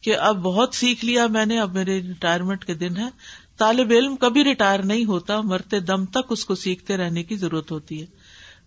کہ 0.00 0.16
اب 0.16 0.42
بہت 0.42 0.74
سیکھ 0.74 1.04
لیا 1.04 1.26
میں 1.26 1.46
نے، 1.46 1.60
اب 1.60 1.74
میرے 1.74 2.00
ریٹائرمنٹ 2.00 2.64
کے 2.64 2.74
دن 2.74 2.96
ہے 2.96 3.08
طالب 3.56 3.90
علم 3.90 4.16
کبھی 4.16 4.44
ریٹائر 4.44 4.82
نہیں 4.82 5.04
ہوتا، 5.04 5.40
مرتے 5.40 5.80
دم 5.80 6.04
تک 6.04 6.26
اس 6.30 6.44
کو 6.44 6.54
سیکھتے 6.54 6.96
رہنے 6.96 7.22
کی 7.22 7.36
ضرورت 7.36 7.70
ہوتی 7.70 8.00
ہے۔ 8.00 8.06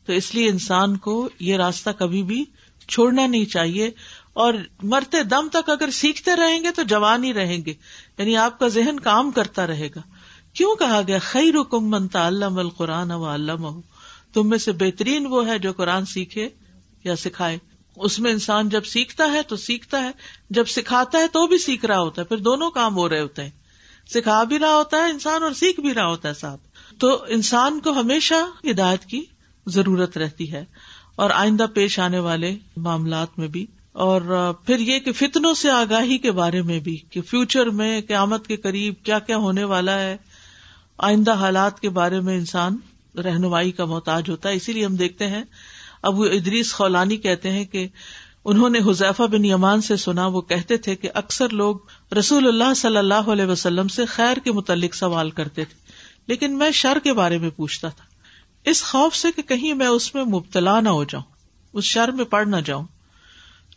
تو 0.06 0.14
اس 0.14 0.36
لیے 0.36 0.50
انسان 0.50 0.98
کو 0.98 1.30
یہ 1.40 1.56
راستہ 1.56 1.90
کبھی 1.90 2.24
بھی 2.24 2.46
چھوڑنا 2.88 3.28
نہیں 3.28 3.46
چاہیے۔ 3.46 3.92
اور 4.34 4.54
مرتے 4.84 5.24
دم 5.24 5.48
تک 5.52 5.70
اگر 5.70 5.90
سیکھتے 5.90 6.36
رہیں 6.36 6.64
گے 6.64 6.72
تو 6.76 6.84
جوان 6.84 7.24
ہی 7.24 7.34
رہیں 7.34 7.66
گے۔ 7.66 7.74
یعنی 8.18 8.38
آپ 8.38 8.60
کا 8.60 8.68
ذہن 8.68 9.00
کام 9.00 9.32
کرتا 9.32 9.68
رہے 9.68 9.90
گا۔ 9.96 10.02
کیوں 10.54 10.76
کہا 10.76 11.02
گیا؟ 11.08 11.18
خیر 11.20 11.62
حکم 11.62 11.90
منتا 11.90 12.28
اللہ 12.28 12.46
القرآن 12.46 13.12
و 13.12 13.26
علم 13.26 13.82
تم 14.34 14.50
میں 14.50 14.58
سے 14.58 14.72
بہترین 14.72 15.26
وہ 15.26 15.48
ہے 15.48 15.60
جو 15.60 15.74
قرآن 15.74 16.06
سیکھے 16.06 16.50
یا 17.04 17.16
سکھائے۔ 17.16 17.58
اس 17.96 18.20
میں 18.20 18.32
انسان 18.32 18.70
جب 18.70 18.86
سیکھتا 18.86 19.32
ہے 19.32 19.42
تو 19.42 19.56
سیکھتا 19.56 20.04
ہے، 20.04 20.12
جب 20.50 20.66
سکھاتا 20.68 21.18
ہے 21.18 21.28
تو 21.28 21.48
بھی 21.48 21.58
سیکھ 21.58 21.86
رہا 21.86 22.00
ہوتا 22.00 22.22
ہے۔ 22.22 22.26
پھر 22.26 22.38
دونوں 22.38 22.72
کام 22.72 22.96
ہو 22.96 23.10
رہے 23.10 23.22
ہوتے 23.22 23.44
ہیں۔ 23.44 23.50
سکھا 24.08 24.44
بھی 24.44 24.60
رہا 24.60 24.76
ہوتا 24.76 24.98
ہے 24.98 25.12
انسان 25.12 25.44
اور 25.44 25.52
سیکھ 25.52 25.80
بھی 25.80 25.94
رہا 25.94 26.08
ہوتا 26.08 26.30
ہے 26.30 26.34
ساتھ۔ 26.34 26.62
تو 27.00 27.24
انسان 27.28 27.80
کو 27.80 27.92
ہمیشہ 27.92 28.68
ہدایت 28.72 29.06
کی 29.06 29.22
ضرورت 29.66 30.18
رہتی 30.18 30.52
ہے۔ 30.52 30.66
اور 31.16 31.30
آئندہ 31.30 31.66
پیش 31.74 32.00
آنے 32.00 32.20
والے 32.20 32.56
معاملات 32.78 33.40
میں 33.40 33.48
بھی۔ 33.48 33.66
اور 33.92 34.54
پھر 34.66 34.80
یہ 34.80 35.00
کہ 35.00 35.12
فتنوں 35.12 35.54
سے 35.54 35.70
آگاہی 35.70 36.18
کے 36.18 36.32
بارے 36.32 36.62
میں 36.62 36.80
بھی 36.80 36.98
کہ 37.10 37.22
فیوچر 37.22 37.70
میں 37.70 38.02
قیامت 38.08 38.48
کے 38.48 38.56
قریب 38.56 38.94
کیا 39.04 39.20
کیا 39.20 39.38
ہونے 39.38 39.64
والا 39.64 40.00
ہے۔ 40.00 40.18
آئندہ 40.98 41.34
حالات 41.34 41.80
کے 41.80 41.90
بارے 41.90 42.20
میں 42.20 42.38
انسان 42.38 42.78
رہنمائی 43.20 43.72
کا 43.72 43.86
محتاج 43.86 44.30
ہوتا 44.30 44.50
ہے۔ 44.50 44.54
اسی 44.54 44.74
لیے 44.74 44.86
ہم 44.86 44.96
دیکھتے 44.96 45.28
ہیں، 45.28 45.44
ابو 46.02 46.24
ادریس 46.24 46.74
خولانی 46.74 47.18
کہتے 47.18 47.52
ہیں 47.52 47.66
کہ 47.66 47.88
انہوں 48.46 48.70
نے 48.70 48.80
حذیفہ 48.80 49.24
بن 49.24 49.46
یمان 49.46 49.82
سے 49.82 49.96
سنا، 49.96 50.26
وہ 50.28 50.42
کہتے 50.42 50.78
تھے 50.78 50.96
کہ 50.96 51.10
اکثر 51.14 51.50
لوگ 51.50 51.76
رسول 52.18 52.48
اللہ 52.48 52.74
صلی 52.74 52.98
اللہ 52.98 53.32
علیہ 53.32 53.46
وسلم 53.46 53.88
سے 53.88 54.06
خیر 54.06 54.38
کے 54.38 54.52
متعلق 54.52 54.96
سوال 54.96 55.30
کرتے 55.30 55.66
تھے، 55.66 55.92
لیکن 56.28 56.58
میں 56.58 56.72
شر 56.72 56.98
کے 57.04 57.14
بارے 57.14 57.38
میں 57.38 57.50
پوچھتا 57.50 57.90
تھا۔ 57.90 58.04
اس 58.70 58.84
خوف 58.84 59.16
سے 59.16 59.28
کہ 59.36 59.42
کہیں 59.42 59.74
میں 59.74 59.88
اس 59.88 60.16
میں 60.16 60.24
مبتلا 60.24 60.80
نہ 60.80 60.90
ہو 60.90 61.04
جاؤں، 61.04 61.24
اس 61.74 61.84
شر 61.84 62.12
میں 62.12 62.26
پڑ 62.26 62.46
نہ 62.46 62.56
جاؤں۔ 62.66 62.86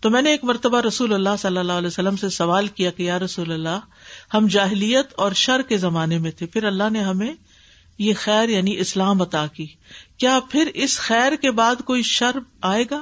تو 0.01 0.11
میں 0.11 0.23
نے 0.23 0.31
ایک 0.31 0.45
مرتبہ 0.45 0.81
رسول 0.81 1.13
اللہ 1.13 1.37
صلی 1.39 1.59
اللہ 1.59 1.73
علیہ 1.73 1.87
وسلم 1.87 2.17
سے 2.17 2.29
سوال 2.29 2.69
کیا 2.69 2.91
کہ 2.91 3.03
یا 3.03 3.19
رسول 3.19 3.53
اللہ، 3.53 3.79
ہم 4.35 4.47
جاہلیت 4.47 5.07
اور 5.17 5.33
شر 5.33 5.63
کے 5.63 5.77
زمانے 5.77 6.19
میں 6.19 6.31
تھے، 6.31 6.47
پھر 6.47 6.65
اللہ 6.65 6.91
نے 6.91 7.01
ہمیں 7.01 7.35
یہ 8.01 8.13
خیر 8.17 8.49
یعنی 8.49 8.79
اسلام 8.79 9.23
عطا 9.23 9.47
کی۔ 9.47 9.67
کیا 10.19 10.41
پھر 10.51 10.71
اس 10.75 10.99
خیر 10.99 11.37
کے 11.37 11.51
بعد 11.51 11.77
کوئی 11.85 12.03
شر 12.03 12.37
آئے 12.63 12.85
گا؟ 12.91 13.01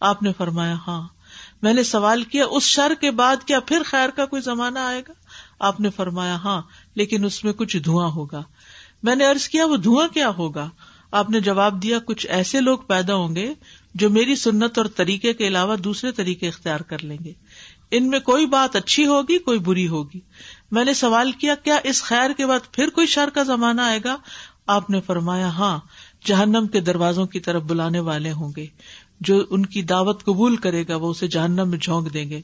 آپ 0.00 0.22
نے 0.22 0.32
فرمایا 0.38 0.76
ہاں۔ 0.86 1.08
میں 1.62 1.74
نے 1.74 1.82
سوال 1.82 2.22
کیا، 2.22 2.44
اس 2.46 2.62
شر 2.62 2.92
کے 3.00 3.10
بعد 3.10 3.36
کیا 3.46 3.60
پھر 3.60 3.82
خیر 3.86 4.08
کا 4.08 4.26
کوئی 4.26 4.42
زمانہ 4.42 4.78
آئے 4.78 5.02
گا؟ 5.08 5.12
آپ 5.60 5.80
نے 5.80 5.90
فرمایا 5.90 6.34
ہاں 6.34 6.62
لیکن 6.94 7.24
اس 7.24 7.44
میں 7.44 7.52
کچھ 7.52 7.76
دھواں 7.76 8.08
ہوگا۔ 8.08 8.42
میں 9.02 9.14
نے 9.14 9.26
ارض 9.26 9.48
کیا، 9.48 9.66
وہ 9.66 9.76
دھواں 9.76 10.08
کیا 10.08 10.28
ہوگا؟ 10.28 10.70
آپ 11.12 11.30
نے 11.30 11.40
جواب 11.40 11.82
دیا، 11.82 11.98
کچھ 11.98 12.26
ایسے 12.30 12.60
لوگ 12.60 12.78
پیدا 12.78 13.14
ہوں 13.14 13.36
گے 13.36 13.54
جو 13.94 14.10
میری 14.10 14.36
سنت 14.36 14.78
اور 14.78 14.86
طریقے 14.86 15.32
کے 15.32 15.46
علاوہ 15.46 15.76
دوسرے 15.76 16.12
طریقے 16.12 16.48
اختیار 16.48 16.80
کر 16.80 17.04
لیں 17.04 17.18
گے۔ 17.24 17.32
ان 17.90 18.08
میں 18.08 18.20
کوئی 18.20 18.46
بات 18.46 18.76
اچھی 18.76 19.06
ہوگی، 19.06 19.38
کوئی 19.38 19.58
بری 19.58 19.88
ہوگی۔ 19.88 20.20
میں 20.70 20.84
نے 20.84 20.94
سوال 20.94 21.32
کیا 21.32 21.54
کیا 21.54 21.78
اس 21.84 22.02
خیر 22.02 22.30
کے 22.36 22.46
بعد 22.46 22.72
پھر 22.72 22.88
کوئی 22.88 23.06
شر 23.06 23.28
کا 23.34 23.42
زمانہ 23.42 23.80
آئے 23.80 23.98
گا؟ 24.04 24.16
آپ 24.66 24.90
نے 24.90 25.00
فرمایا 25.00 25.48
ہاں 25.48 25.78
جہنم 26.26 26.66
کے 26.72 26.80
دروازوں 26.80 27.26
کی 27.26 27.40
طرف 27.40 27.62
بلانے 27.62 28.00
والے 28.00 28.32
ہوں 28.32 28.52
گے۔ 28.56 28.66
جو 29.20 29.44
ان 29.50 29.66
کی 29.66 29.82
دعوت 29.82 30.24
قبول 30.24 30.56
کرے 30.56 30.84
گا، 30.88 30.96
وہ 30.96 31.10
اسے 31.10 31.28
جہنم 31.28 31.68
میں 31.68 31.78
جھونک 31.78 32.14
دیں 32.14 32.30
گے۔ 32.30 32.40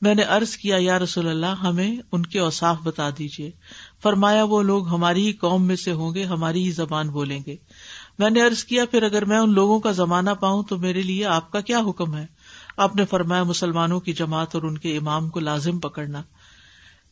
میں 0.00 0.14
نے 0.14 0.22
ارض 0.22 0.56
کیا، 0.56 0.76
یا 0.80 0.98
رسول 0.98 1.28
اللہ، 1.28 1.46
ہمیں 1.46 1.96
ان 2.12 2.26
کے 2.26 2.38
اوساف 2.38 2.76
بتا 2.82 3.10
دیجیے 3.18 3.50
فرمایا، 4.02 4.44
وہ 4.44 4.62
لوگ 4.62 4.88
ہماری 4.88 5.26
ہی 5.26 5.32
قوم 5.32 5.66
میں 5.66 5.76
سے 5.76 5.92
ہوں 5.92 6.14
گے، 6.14 6.24
ہماری 6.24 6.64
ہی 6.64 6.70
زبان 6.70 7.08
بولیں 7.08 7.40
گے۔ 7.46 7.56
میں 8.18 8.30
نے 8.30 8.42
ارض 8.42 8.64
کیا، 8.64 8.84
پھر 8.84 9.02
اگر 9.02 9.24
میں 9.24 9.38
ان 9.38 9.52
لوگوں 9.52 9.80
کا 9.80 9.90
زمانہ 9.90 10.30
پاؤں 10.30 10.62
تو 10.62 10.78
میرے 10.78 11.02
لیے 11.02 11.24
آپ 11.24 11.50
کا 11.50 11.60
کیا 11.60 11.78
حکم 11.78 12.16
ہے؟ 12.16 12.26
آپ 12.76 12.96
نے 12.96 13.04
فرمایا 13.04 13.42
مسلمانوں 13.42 14.00
کی 14.00 14.12
جماعت 14.12 14.54
اور 14.54 14.62
ان 14.62 14.78
کے 14.78 14.96
امام 14.96 15.28
کو 15.28 15.40
لازم 15.40 15.78
پکڑنا۔ 15.78 16.22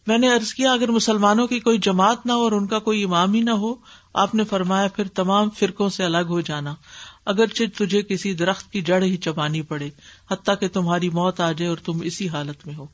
میں 0.06 0.18
نے 0.18 0.32
ارض 0.32 0.54
کیا 0.54 0.72
اگر 0.72 0.88
مسلمانوں 0.88 1.46
کی 1.46 1.60
کوئی 1.60 1.78
جماعت 1.78 2.26
نہ 2.26 2.32
ہو 2.32 2.38
اور 2.38 2.52
ان 2.52 2.66
کا 2.66 2.78
کوئی 2.78 3.04
امام 3.04 3.34
ہی 3.34 3.40
نہ 3.40 3.50
ہو 3.50 3.74
آپ 4.14 4.34
نے 4.34 4.44
فرمایا 4.44 4.88
پھر 4.88 5.08
تمام 5.08 5.50
فرقوں 5.50 5.88
سے 5.88 6.04
الگ 6.04 6.26
ہو 6.28 6.40
جانا۔ 6.40 6.74
اگرچہ 7.26 7.62
تجھے 7.78 8.02
کسی 8.02 8.34
درخت 8.34 8.72
کی 8.72 8.80
جڑ 8.80 9.02
ہی 9.02 9.16
چبانی 9.16 9.62
پڑے 9.62 9.90
حتیٰ 10.30 10.54
کہ 10.60 10.68
تمہاری 10.68 11.08
موت 11.08 11.40
آ 11.40 11.52
جائے 11.52 11.68
اور 11.68 11.76
تم 11.76 12.00
اسی 12.04 12.28
حالت 12.28 12.66
میں 12.66 12.74
ہو۔ 12.74 12.86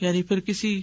یعنی 0.00 0.22
پھر 0.22 0.40
کسی 0.40 0.82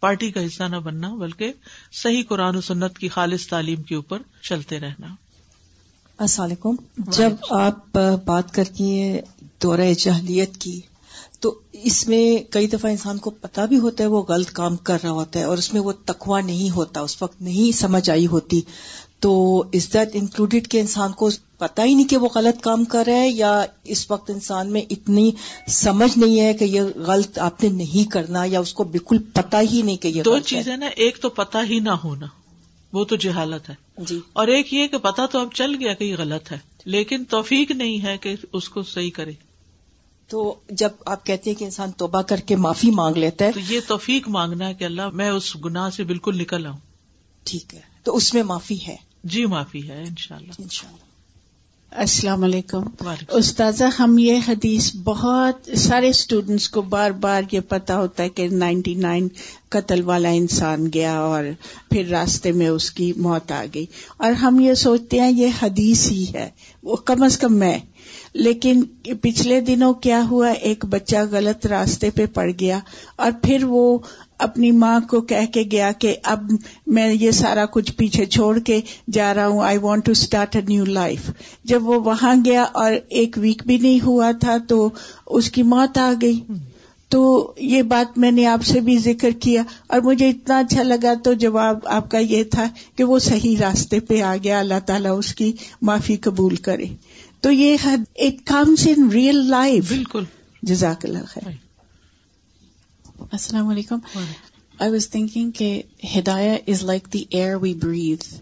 پارٹی 0.00 0.30
کا 0.30 0.46
حصہ 0.46 0.62
نہ 0.62 0.76
بننا 0.76 1.14
بلکہ 1.14 1.52
صحیح 1.92 2.22
قرآن 2.28 2.56
و 2.56 2.60
سنت 2.60 2.98
کی 2.98 3.08
خالص 3.08 3.46
تعلیم 3.46 3.82
کے 3.82 3.94
اوپر 3.94 4.18
چلتے 4.42 4.80
رہنا۔ 4.80 5.06
السلام 6.18 6.46
علیکم۔ 6.46 6.74
جب 6.96 7.30
آپ 7.50 7.98
بات 8.24 8.54
کرتی 8.54 9.00
ہیں 9.00 9.20
دورہ 9.62 9.94
جہلیت 9.98 10.56
کی۔ 10.56 10.80
تو 11.40 11.60
اس 11.72 12.08
میں 12.08 12.52
کئی 12.52 12.66
دفعہ 12.66 12.90
انسان 12.90 13.18
کو 13.18 13.30
پتا 13.30 13.64
بھی 13.64 13.78
ہوتا 13.78 14.04
ہے 14.04 14.08
وہ 14.08 14.22
غلط 14.22 14.50
کام 14.50 14.76
کر 14.76 14.98
رہا 15.02 15.10
ہوتا 15.10 15.38
ہے 15.38 15.44
اور 15.44 15.58
اس 15.58 15.72
میں 15.72 15.80
وہ 15.80 15.92
تخوا 16.04 16.40
نہیں 16.40 16.70
ہوتا 16.70 17.00
اس 17.00 17.22
وقت 17.22 17.42
نہیں 17.42 17.76
سمجھ 17.76 18.10
آئی 18.10 18.26
ہوتی۔ 18.26 18.60
تو 19.20 19.64
از 19.72 19.92
دیٹ 19.92 20.08
انکلوڈیڈ 20.12 20.68
کہ 20.68 20.80
انسان 20.80 21.12
کو 21.12 21.30
پتا 21.58 21.84
ہی 21.84 21.94
نہیں 21.94 22.08
کہ 22.08 22.16
وہ 22.16 22.28
غلط 22.34 22.62
کام 22.62 22.84
کر 22.84 23.04
رہا 23.06 23.14
ہے 23.14 23.28
یا 23.28 23.64
اس 23.84 24.10
وقت 24.10 24.30
انسان 24.30 24.72
میں 24.72 24.82
اتنی 24.90 25.30
سمجھ 25.68 26.18
نہیں 26.18 26.40
ہے 26.40 26.54
کہ 26.54 26.64
یہ 26.64 26.80
غلط 26.94 27.38
آپ 27.38 27.62
نے 27.62 27.68
نہیں 27.68 28.10
کرنا 28.10 28.44
یا 28.44 28.60
اس 28.60 28.74
کو 28.74 28.84
بالکل 28.84 29.18
پتا 29.18 29.60
ہی 29.60 29.82
نہیں 29.82 29.96
کہ 29.96 30.08
یہ 30.08 30.22
دو 30.22 30.38
چیزیں 30.38 30.76
نا 30.76 30.86
ایک 30.86 31.18
تو 31.20 31.28
پتا 31.28 31.64
ہی 31.70 31.78
نہ 31.78 31.90
ہونا 31.90 32.26
وہ 32.92 33.04
تو 33.04 33.16
جہالت 33.16 33.70
ہے۔ 33.70 33.74
جی۔ 33.98 34.20
اور 34.32 34.48
ایک 34.48 34.74
یہ 34.74 34.86
کہ 34.86 34.98
پتا 34.98 35.26
تو 35.26 35.38
اب 35.38 35.48
چل 35.54 35.74
گیا 35.80 35.94
کہ 35.94 36.04
یہ 36.04 36.14
غلط 36.18 36.52
ہے 36.52 36.58
لیکن 36.84 37.24
توفیق 37.24 37.70
نہیں 37.70 38.02
ہے 38.02 38.16
کہ 38.18 38.34
اس 38.52 38.68
کو 38.68 38.82
صحیح 38.82 39.10
کرے۔ 39.10 39.32
تو 40.32 40.54
جب 40.70 40.88
آپ 41.06 41.26
کہتے 41.26 41.50
ہیں 41.50 41.58
کہ 41.58 41.64
انسان 41.64 41.90
توبہ 41.90 42.22
کر 42.22 42.36
کے 42.36 42.56
معافی 42.56 42.90
مانگ 42.90 43.16
لیتا 43.16 43.44
ہے 43.44 43.52
تو 43.52 43.60
یہ 43.70 43.80
توفیق 43.86 44.28
مانگنا 44.28 44.68
ہے 44.68 44.74
کہ 44.74 44.84
اللہ 44.84 45.08
میں 45.08 45.30
اس 45.30 45.56
گناہ 45.64 45.90
سے 45.90 46.04
بالکل 46.04 46.38
نکل 46.38 46.66
آؤں۔ 46.66 46.76
ٹھیک 47.44 47.74
ہے۔ 47.74 47.80
تو 48.02 48.16
اس 48.16 48.34
میں 48.34 48.42
معافی 48.42 48.86
ہے۔ 48.88 48.96
جی 49.24 49.46
معافی 49.46 49.88
ہے 49.88 50.04
ان 50.08 50.14
شاء 50.18 50.36
اللہ 50.36 50.52
ان 50.58 50.68
شاء 50.68 50.88
اللہ 50.88 51.02
السلام۔ 51.90 52.44
علیکم 52.44 52.82
استاذہ 53.28 53.84
ہم 53.98 54.18
یہ 54.18 54.38
حدیث 54.48 54.96
بہت 55.04 55.70
سارے 55.76 56.08
اسٹوڈینٹس 56.08 56.68
کو 56.68 56.82
بار 56.82 57.10
بار 57.10 57.42
یہ 57.52 57.60
پتا 57.68 57.98
ہوتا 57.98 58.22
ہے 58.22 58.28
کہ 58.28 58.48
نائنٹی 58.48 58.94
نائن 58.94 59.28
قتل 59.68 60.02
والا 60.02 60.28
انسان 60.28 60.88
گیا 60.94 61.18
اور 61.18 61.44
پھر 61.90 62.08
راستے 62.08 62.52
میں 62.52 62.68
اس 62.68 62.90
کی 62.90 63.12
موت 63.16 63.52
آ 63.52 63.64
گئی۔ 63.74 63.86
اور 64.16 64.32
ہم 64.32 64.60
یہ 64.60 64.74
سوچتے 64.74 65.20
ہیں 65.20 65.32
یہ 65.32 65.48
حدیث 65.62 66.10
ہی 66.10 66.26
ہے۔ 66.34 66.50
وہ 66.82 66.96
کم 66.96 67.22
از 67.22 67.38
کم 67.38 67.54
میں 67.54 67.78
لیکن 68.34 68.82
پچھلے 69.20 69.60
دنوں 69.60 69.94
کیا 69.94 70.22
ہوا، 70.30 70.50
ایک 70.50 70.84
بچہ 70.84 71.16
غلط 71.30 71.66
راستے 71.66 72.10
پہ 72.10 72.26
پڑ 72.26 72.50
گیا 72.60 72.78
اور 73.16 73.30
پھر 73.42 73.64
وہ 73.64 73.98
اپنی 74.38 74.70
ماں 74.70 75.00
کو 75.00 75.20
کہہ 75.20 75.46
کے 75.54 75.62
گیا 75.70 75.90
کہ 75.98 76.16
اب 76.22 76.50
میں 76.86 77.12
یہ 77.14 77.30
سارا 77.30 77.64
کچھ 77.70 77.92
پیچھے 77.92 78.24
چھوڑ 78.26 78.58
کے 78.58 78.80
جا 79.12 79.34
رہا 79.34 79.46
ہوں 79.46 79.64
I 79.64 79.78
want 79.78 80.06
to 80.06 80.12
start 80.12 80.56
a 80.56 80.62
new 80.68 80.84
life 80.84 81.30
جب 81.64 81.88
وہ 81.88 82.00
وہاں 82.00 82.34
گیا 82.44 82.62
اور 82.62 82.92
ایک 83.08 83.38
ویک 83.40 83.62
بھی 83.66 83.78
نہیں 83.78 84.06
ہوا 84.06 84.30
تھا 84.40 84.56
تو 84.68 84.88
اس 85.26 85.50
کی 85.50 85.62
موت 85.62 85.98
آ 85.98 86.12
گئی۔ 86.22 86.40
تو 87.10 87.52
یہ 87.60 87.82
بات 87.82 88.18
میں 88.18 88.30
نے 88.30 88.46
آپ 88.46 88.64
سے 88.64 88.80
بھی 88.80 88.98
ذکر 88.98 89.30
کیا 89.30 89.62
اور 89.86 90.00
مجھے 90.00 90.28
اتنا 90.28 90.58
اچھا 90.58 90.82
لگا 90.82 91.12
تو 91.14 91.32
جواب 91.32 91.78
آپ 91.84 92.10
کا 92.10 92.18
یہ 92.18 92.44
تھا 92.44 92.66
کہ 92.96 93.04
وہ 93.04 93.18
صحیح 93.18 93.56
راستے 93.60 94.00
پہ 94.00 94.22
آ 94.22 94.36
گیا، 94.44 94.58
اللہ 94.58 94.78
تعالیٰ 94.86 95.18
اس 95.18 95.34
کی 95.34 95.52
معافی 95.82 96.16
قبول 96.16 96.56
کرے۔ 96.56 96.86
تو 97.42 97.50
یہ 97.50 97.76
it 98.16 98.46
comes 98.46 98.88
in 98.96 99.10
real 99.10 99.36
life 99.36 99.88
بالکل۔ 99.88 100.24
جزاک 100.62 101.04
اللہ 101.04 101.18
خیر 101.26 101.48
السلام 103.30 103.68
علیکم۔ 103.68 103.98
آئی 104.78 104.90
واز 104.90 105.08
تھنکنگ 105.10 105.50
کہ 105.50 105.82
ہدایہ 106.18 106.56
is 106.66 106.82
like 106.84 107.12
the 107.12 107.24
air 107.30 107.56
we 107.56 107.74
breathe 107.74 108.34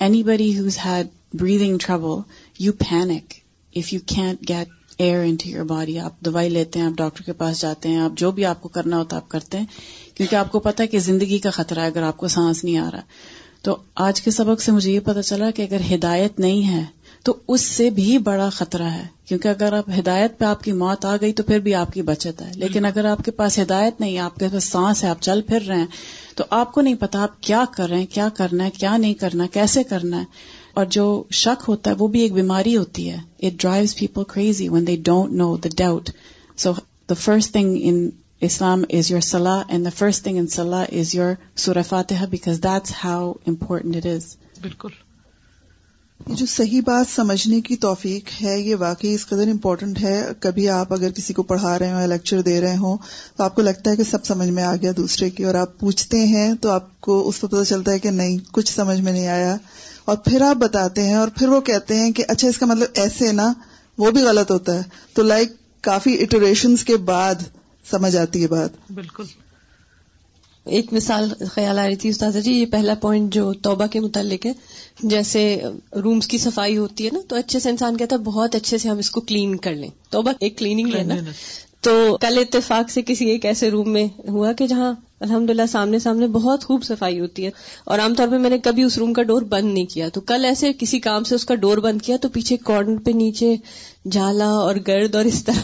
anybody 0.22 0.58
who's 0.58 0.78
had 0.84 1.06
breathing 1.34 1.78
trouble 1.78 2.20
you 2.58 2.72
panic 2.72 3.34
if 3.76 3.92
you 3.92 4.00
can't 4.06 4.48
get 4.48 4.68
air 4.98 5.24
into 5.36 5.48
your 5.48 5.64
body 5.64 5.98
آپ 5.98 6.20
دوائی 6.20 6.48
لیتے 6.48 6.78
ہیں 6.78 6.86
آپ 6.86 6.96
ڈاکٹر 6.96 7.22
کے 7.22 7.32
پاس 7.32 7.60
جاتے 7.60 7.88
ہیں 7.88 7.98
آپ 7.98 8.18
جو 8.18 8.30
بھی 8.30 8.44
آپ 8.44 8.62
کو 8.62 8.68
کرنا 8.68 8.96
ہوتا 8.96 9.16
ہے 9.16 9.20
آپ 9.22 9.28
کرتے 9.28 9.58
ہیں 9.58 9.66
کیونکہ 10.14 10.36
آپ 10.36 10.52
کو 10.52 10.58
پتا 10.58 10.82
ہے 10.82 10.88
کہ 10.88 10.98
زندگی 10.98 11.38
کا 11.38 11.50
خطرہ 11.50 11.80
ہے 11.80 11.86
اگر 11.86 12.02
آپ 12.02 12.16
کو 12.16 12.28
سانس 12.28 12.64
نہیں 12.64 12.78
آ 12.78 12.90
رہا۔ 12.90 13.00
تو 13.64 13.76
آج 13.94 14.20
کے 14.22 14.30
سبق 14.30 14.62
سے 14.62 14.72
مجھے 14.72 14.92
یہ 14.92 15.00
پتا 15.00 15.22
چلا 15.22 15.50
کہ 15.50 15.62
اگر 15.62 15.94
ہدایت 15.94 16.40
نہیں 16.40 16.68
ہے 16.68 16.84
تو 17.22 17.34
اس 17.48 17.60
سے 17.60 17.90
بھی 17.90 18.18
بڑا 18.18 18.48
خطرہ 18.48 18.82
ہے۔ 18.82 19.06
کیونکہ 19.24 19.48
اگر 19.48 19.72
آپ 19.72 19.90
ہدایت 19.98 20.38
پہ 20.38 20.44
آپ 20.44 20.62
کی 20.62 20.72
موت 20.72 21.04
آ 21.04 21.16
گئی 21.20 21.32
تو 21.32 21.42
پھر 21.42 21.58
بھی 21.58 21.74
آپ 21.74 21.92
کی 21.92 22.02
بچت 22.02 22.42
ہے۔ 22.42 22.50
لیکن 22.54 22.84
اگر 22.84 23.04
آپ 23.04 23.24
کے 23.24 23.30
پاس 23.30 23.58
ہدایت 23.58 24.00
نہیں 24.00 24.18
آپ 24.18 24.34
کے 24.34 24.48
پاس 24.52 24.64
سانس 24.64 25.04
ہے 25.04 25.08
آپ 25.08 25.22
چل 25.22 25.42
پھر 25.42 25.60
رہے 25.68 25.76
ہیں 25.76 25.86
تو 26.34 26.44
آپ 26.50 26.72
کو 26.72 26.80
نہیں 26.80 26.94
پتا 26.94 27.22
آپ 27.22 27.42
کیا 27.42 27.64
کر 27.76 27.88
رہے 27.88 27.98
ہیں 27.98 28.06
کیا 28.06 28.28
کرنا 28.28 28.64
ہے 28.64 28.70
کیا 28.70 28.96
نہیں 28.96 29.14
کرنا 29.14 29.46
کیسے 29.52 29.84
کرنا 29.84 30.20
ہے۔ 30.20 30.24
اور 30.74 30.84
جو 30.84 31.22
شک 31.30 31.64
ہوتا 31.68 31.90
ہے 31.90 31.96
وہ 31.98 32.08
بھی 32.08 32.20
ایک 32.20 32.32
بیماری 32.32 32.76
ہوتی 32.76 33.10
ہے۔ 33.10 33.16
It 33.42 33.60
drives 33.60 33.96
people 33.96 34.22
crazy 34.24 34.68
when 34.68 34.86
they 34.86 34.96
don't 34.96 35.32
know 35.32 35.56
the 35.56 35.68
doubt 35.76 36.10
so 36.56 36.72
the 37.08 37.14
first 37.14 37.52
thing 37.52 37.76
in 37.80 38.10
Islam 38.40 38.82
is 38.90 39.10
your 39.10 39.20
سلاح 39.20 39.62
and 39.68 39.84
the 39.84 39.90
first 39.98 40.22
thing 40.22 40.38
in 40.38 40.46
سلاح 40.46 40.84
is 40.92 41.14
your 41.14 41.32
سورفات 41.56 42.12
because 42.30 42.62
that's 42.62 42.92
how 43.04 43.32
important 43.46 43.96
it 43.96 44.06
is 44.06 44.36
بالکل۔ 44.62 44.88
جو 46.26 46.46
صحیح 46.46 46.80
بات 46.84 47.14
سمجھنے 47.14 47.60
کی 47.60 47.76
توفیق 47.76 48.42
ہے 48.42 48.60
یہ 48.60 48.76
واقعی 48.76 49.14
اس 49.14 49.26
قدر 49.26 49.48
امپورٹنٹ 49.48 50.00
ہے۔ 50.00 50.28
کبھی 50.40 50.68
آپ 50.68 50.92
اگر 50.92 51.10
کسی 51.10 51.32
کو 51.32 51.42
پڑھا 51.42 51.78
رہے 51.78 51.92
ہوں 51.92 52.00
یا 52.00 52.06
لیکچر 52.06 52.40
دے 52.40 52.60
رہے 52.60 52.76
ہوں 52.76 52.96
تو 53.36 53.44
آپ 53.44 53.54
کو 53.54 53.62
لگتا 53.62 53.90
ہے 53.90 53.96
کہ 53.96 54.02
سب 54.10 54.24
سمجھ 54.24 54.48
میں 54.48 54.62
آ 54.62 54.76
گیا 54.76 54.92
دوسرے 54.96 55.30
کی 55.30 55.44
اور 55.44 55.54
آپ 55.54 55.78
پوچھتے 55.78 56.26
ہیں 56.26 56.54
تو 56.54 56.70
آپ 56.70 57.00
کو 57.00 57.28
اس 57.28 57.38
کو 57.38 57.46
پتہ 57.46 57.64
چلتا 57.64 57.92
ہے 57.92 57.98
کہ 57.98 58.10
نہیں 58.10 58.38
کچھ 58.52 58.72
سمجھ 58.72 59.00
میں 59.00 59.12
نہیں 59.12 59.28
آیا۔ 59.28 59.56
اور 60.04 60.16
پھر 60.16 60.40
آپ 60.40 60.56
بتاتے 60.56 61.02
ہیں 61.02 61.14
اور 61.14 61.28
پھر 61.28 61.48
وہ 61.48 61.60
کہتے 61.60 61.96
ہیں 61.96 62.10
کہ 62.12 62.24
اچھا 62.28 62.48
اس 62.48 62.58
کا 62.58 62.66
مطلب 62.66 62.88
ایسے 62.94 63.32
نا 63.32 63.52
وہ 63.98 64.10
بھی 64.10 64.22
غلط 64.22 64.50
ہوتا 64.50 64.74
ہے۔ 64.74 64.82
تو 65.12 65.22
لائک 65.22 65.52
کافی 65.80 66.22
اٹوریشنز 66.22 66.84
کے 66.84 66.96
بعد 66.96 67.34
سمجھ 67.90 68.16
آتی 68.16 68.42
ہے 68.42 68.48
بات۔ 68.48 68.70
بالکل۔ 68.90 69.24
ایک 70.64 70.92
مثال 70.92 71.32
خیال 71.50 71.78
آ 71.78 71.86
رہی 71.86 71.96
تھی 71.96 72.08
استاد 72.08 72.32
جی 72.44 72.52
یہ 72.52 72.66
پہلا 72.66 72.94
پوائنٹ 72.94 73.32
جو 73.34 73.52
توبہ 73.52 73.86
کے 73.86 74.00
متعلق 74.00 74.46
ہے 74.46 74.52
جیسے 75.02 75.60
رومز 76.04 76.26
کی 76.26 76.38
صفائی 76.38 76.76
ہوتی 76.76 77.04
ہے 77.04 77.10
نا 77.12 77.18
تو 77.28 77.36
اچھے 77.36 77.58
سے 77.58 77.70
انسان 77.70 77.96
کہتا 77.96 78.16
ہے 78.16 78.20
بہت 78.20 78.54
اچھے 78.54 78.78
سے 78.78 78.88
ہم 78.88 78.98
اس 78.98 79.10
کو 79.10 79.20
کلین 79.20 79.56
کر 79.56 79.74
لیں۔ 79.74 79.88
توبہ 80.10 80.32
ایک 80.40 80.58
کلیننگ 80.58 80.86
لینا 80.86 81.14
تو 81.80 82.16
کل 82.20 82.38
اتفاق 82.38 82.90
سے 82.90 83.02
کسی 83.02 83.24
ایک 83.26 83.44
ایسے 83.44 83.70
روم 83.70 83.90
میں 83.90 84.06
ہوا 84.28 84.52
کہ 84.52 84.66
جہاں 84.66 84.92
الحمد 85.20 85.50
للہ 85.50 85.66
سامنے 85.68 85.98
سامنے 85.98 86.26
بہت 86.26 86.64
خوب 86.64 86.84
صفائی 86.84 87.20
ہوتی 87.20 87.44
ہے 87.46 87.50
اور 87.84 87.98
عام 87.98 88.14
طور 88.14 88.28
پہ 88.28 88.38
میں 88.38 88.50
نے 88.50 88.58
کبھی 88.58 88.82
اس 88.82 88.98
روم 88.98 89.12
کا 89.12 89.22
ڈور 89.22 89.42
بند 89.42 89.74
نہیں 89.74 89.86
کیا۔ 89.86 90.08
تو 90.08 90.20
کل 90.20 90.44
ایسے 90.44 90.72
کسی 90.78 91.00
کام 91.00 91.24
سے 91.24 91.34
اس 91.34 91.44
کا 91.44 91.54
ڈور 91.54 91.78
بند 91.78 92.02
کیا 92.02 92.16
تو 92.16 92.28
پیچھے 92.28 92.56
کارنر 92.56 92.98
پہ 92.98 93.10
نیچے 93.10 93.56
جالا 94.10 94.46
اور 94.46 94.76
گرد 94.88 95.14
اور 95.14 95.24
اس 95.24 95.44
طرح۔ 95.44 95.60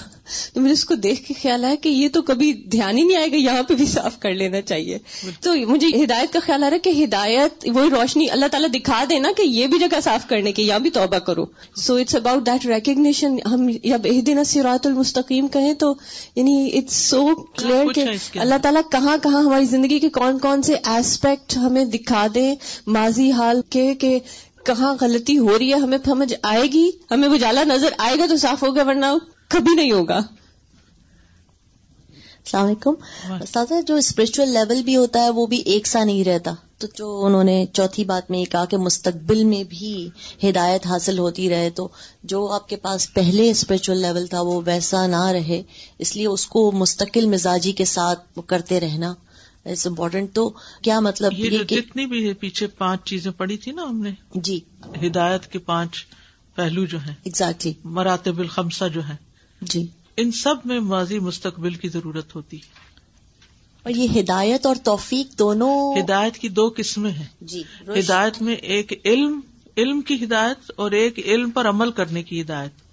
تو 0.54 0.60
مجھے 0.60 0.72
اس 0.72 0.84
کو 0.84 0.94
دیکھ 0.94 1.28
کے 1.28 1.34
خیال 1.42 1.64
آیا 1.64 1.74
کہ 1.74 1.88
یہ 1.88 2.08
تو 2.12 2.22
کبھی 2.22 2.52
دھیان 2.52 2.98
ہی 2.98 3.02
نہیں 3.02 3.16
آئے 3.16 3.32
گا 3.32 3.36
یہاں 3.36 3.62
پہ 3.62 3.74
بھی 3.74 3.86
صاف 3.86 4.20
کر 4.20 4.34
لینا 4.34 4.60
چاہیے۔ 4.60 4.98
تو 5.40 5.54
مجھے 5.54 6.04
ہدایت 6.04 6.32
کا 6.32 6.38
خیال 6.46 6.64
آ 6.64 6.70
رہا 6.70 6.74
ہے 6.74 6.92
کہ 6.92 7.04
ہدایت 7.04 7.68
وہی 7.74 7.90
روشنی 7.90 8.30
اللہ 8.30 8.46
تعالیٰ 8.46 8.68
دکھا 8.74 9.04
دینا 9.10 9.28
کہ 9.36 9.42
یہ 9.42 9.66
بھی 9.66 9.78
جگہ 9.78 10.00
صاف 10.04 10.28
کرنے 10.28 10.52
کی 10.52 10.62
یہاں 10.62 10.78
بھی 10.78 10.90
توبہ 10.90 11.18
کرو۔ 11.18 11.44
So 11.76 11.94
it's 11.94 12.14
about 12.14 12.46
that 12.46 12.66
recognition 12.66 13.36
ہم 13.46 13.68
جب 13.84 14.04
دن 14.26 14.44
سیرات 14.44 14.86
المستقیم 14.86 15.48
کہیں 15.48 15.74
تو 15.74 15.94
یعنی 16.36 16.70
اٹس 16.74 16.96
سو 16.96 17.34
کلیئر 17.34 17.92
کہ 17.92 18.38
اللہ 18.38 18.54
تعالیٰ 18.62 18.82
کہاں 18.92 19.16
کہاں 19.22 19.42
ہماری 19.42 19.64
زندگی 19.64 19.98
کے 19.98 20.08
کون 20.08 20.38
کون 20.38 20.62
سے 20.62 20.74
ایسپیکٹ 20.84 21.56
ہمیں 21.56 21.84
دکھا 21.84 22.26
دیں۔ 22.34 22.54
ماضی 22.86 23.32
حال 23.32 23.60
کے 23.70 23.94
کہ 23.94 24.18
کہاں 24.64 24.94
غلطی 25.00 25.38
ہو 25.38 25.58
رہی 25.58 25.68
ہے 25.68 25.78
ہمیں 25.78 25.98
سمجھ 26.04 26.34
آئے 26.42 26.62
گی؟ 26.62 26.90
ہمیں 27.10 27.28
اجالا 27.28 27.64
نظر 27.64 27.88
آئے 27.98 28.18
گا 28.18 28.26
تو 28.26 28.36
صاف 28.36 28.62
ہوگا 28.62 28.82
ورنہ 28.82 29.06
کبھی 29.48 29.74
نہیں 29.74 29.92
ہوگا۔ 29.92 30.20
السلام 32.44 32.66
علیکم۔ 32.66 32.94
سادہ 33.52 33.74
جو 33.86 33.96
اسپرچل 33.96 34.48
لیول 34.48 34.82
بھی 34.82 34.96
ہوتا 34.96 35.22
ہے 35.22 35.30
وہ 35.30 35.46
بھی 35.46 35.56
ایک 35.56 35.86
سا 35.86 36.04
نہیں 36.04 36.24
رہتا۔ 36.24 36.50
تو 36.78 36.86
جو 36.94 37.24
انہوں 37.24 37.44
نے 37.44 37.66
چوتھی 37.72 38.04
بات 38.04 38.30
میں 38.30 38.38
یہ 38.38 38.44
کہا 38.44 38.64
کہ 38.64 38.76
مستقبل 38.76 39.44
میں 39.44 39.64
بھی 39.64 40.10
ہدایت 40.44 40.86
حاصل 40.86 41.18
ہوتی 41.18 41.50
رہے 41.50 41.70
تو 41.70 41.88
جو 42.22 42.46
آپ 42.46 42.68
کے 42.68 42.76
پاس 42.76 43.14
پہلے 43.14 43.50
اسپرچل 43.50 43.96
لیول 43.96 44.26
تھا 44.26 44.40
وہ 44.40 44.60
ویسا 44.64 45.06
نہ 45.06 45.26
رہے۔ 45.26 45.62
اس 45.98 46.16
لیے 46.16 46.26
اس 46.26 46.46
کو 46.46 46.72
مستقل 46.72 47.26
مزاجی 47.26 47.72
کے 47.72 47.84
ساتھ 47.84 48.38
کرتے 48.46 48.80
رہنا۔ 48.80 49.14
اٹس 49.70 49.86
امپورٹینٹ 49.86 50.32
تو 50.32 50.48
کیا 50.82 51.00
مطلب 51.00 51.32
یہ 51.32 51.58
جتنی 51.58 52.06
بھی 52.06 52.32
پیچھے 52.32 52.66
پانچ 52.66 53.04
چیزیں 53.04 53.30
پڑھی 53.30 53.56
تھی 53.56 53.72
نا 53.72 53.82
ہم 53.82 54.02
نے 54.02 54.10
جی۔ 54.34 54.60
ہدایت 55.06 55.46
کے 55.46 55.58
پانچ 55.58 56.06
پہلو 56.54 56.84
جو 56.84 56.98
ہیں 56.98 57.14
ایگزیکٹلی 57.24 57.72
مراتب 57.84 58.38
الخمسہ 58.38 58.84
جو 58.88 59.00
ہیں۔ 59.00 59.16
جی۔ 59.62 59.86
ان 60.16 60.32
سب 60.32 60.54
میں 60.64 60.80
ماضی 60.80 61.18
مستقبل 61.18 61.74
کی 61.74 61.88
ضرورت 61.88 62.34
ہوتی۔ 62.34 62.56
ہے 62.56 62.78
اور 63.82 63.92
یہ 63.92 64.20
ہدایت 64.20 64.66
اور 64.66 64.76
توفیق 64.84 65.38
دونوں 65.38 66.00
ہدایت 66.00 66.38
کی 66.38 66.48
دو 66.48 66.74
قسمیں 66.76 67.10
ہیں۔ 67.10 67.26
جی 67.40 67.62
ہدایت 67.88 68.42
میں 68.42 68.54
ایک 68.54 68.92
علم 69.04 69.40
علم 69.76 70.00
کی 70.00 70.24
ہدایت 70.24 70.70
اور 70.76 70.90
ایک 70.90 71.18
علم 71.18 71.50
پر 71.50 71.68
عمل 71.68 71.90
کرنے 71.90 72.22
کی 72.22 72.40
ہدایت۔ 72.40 72.89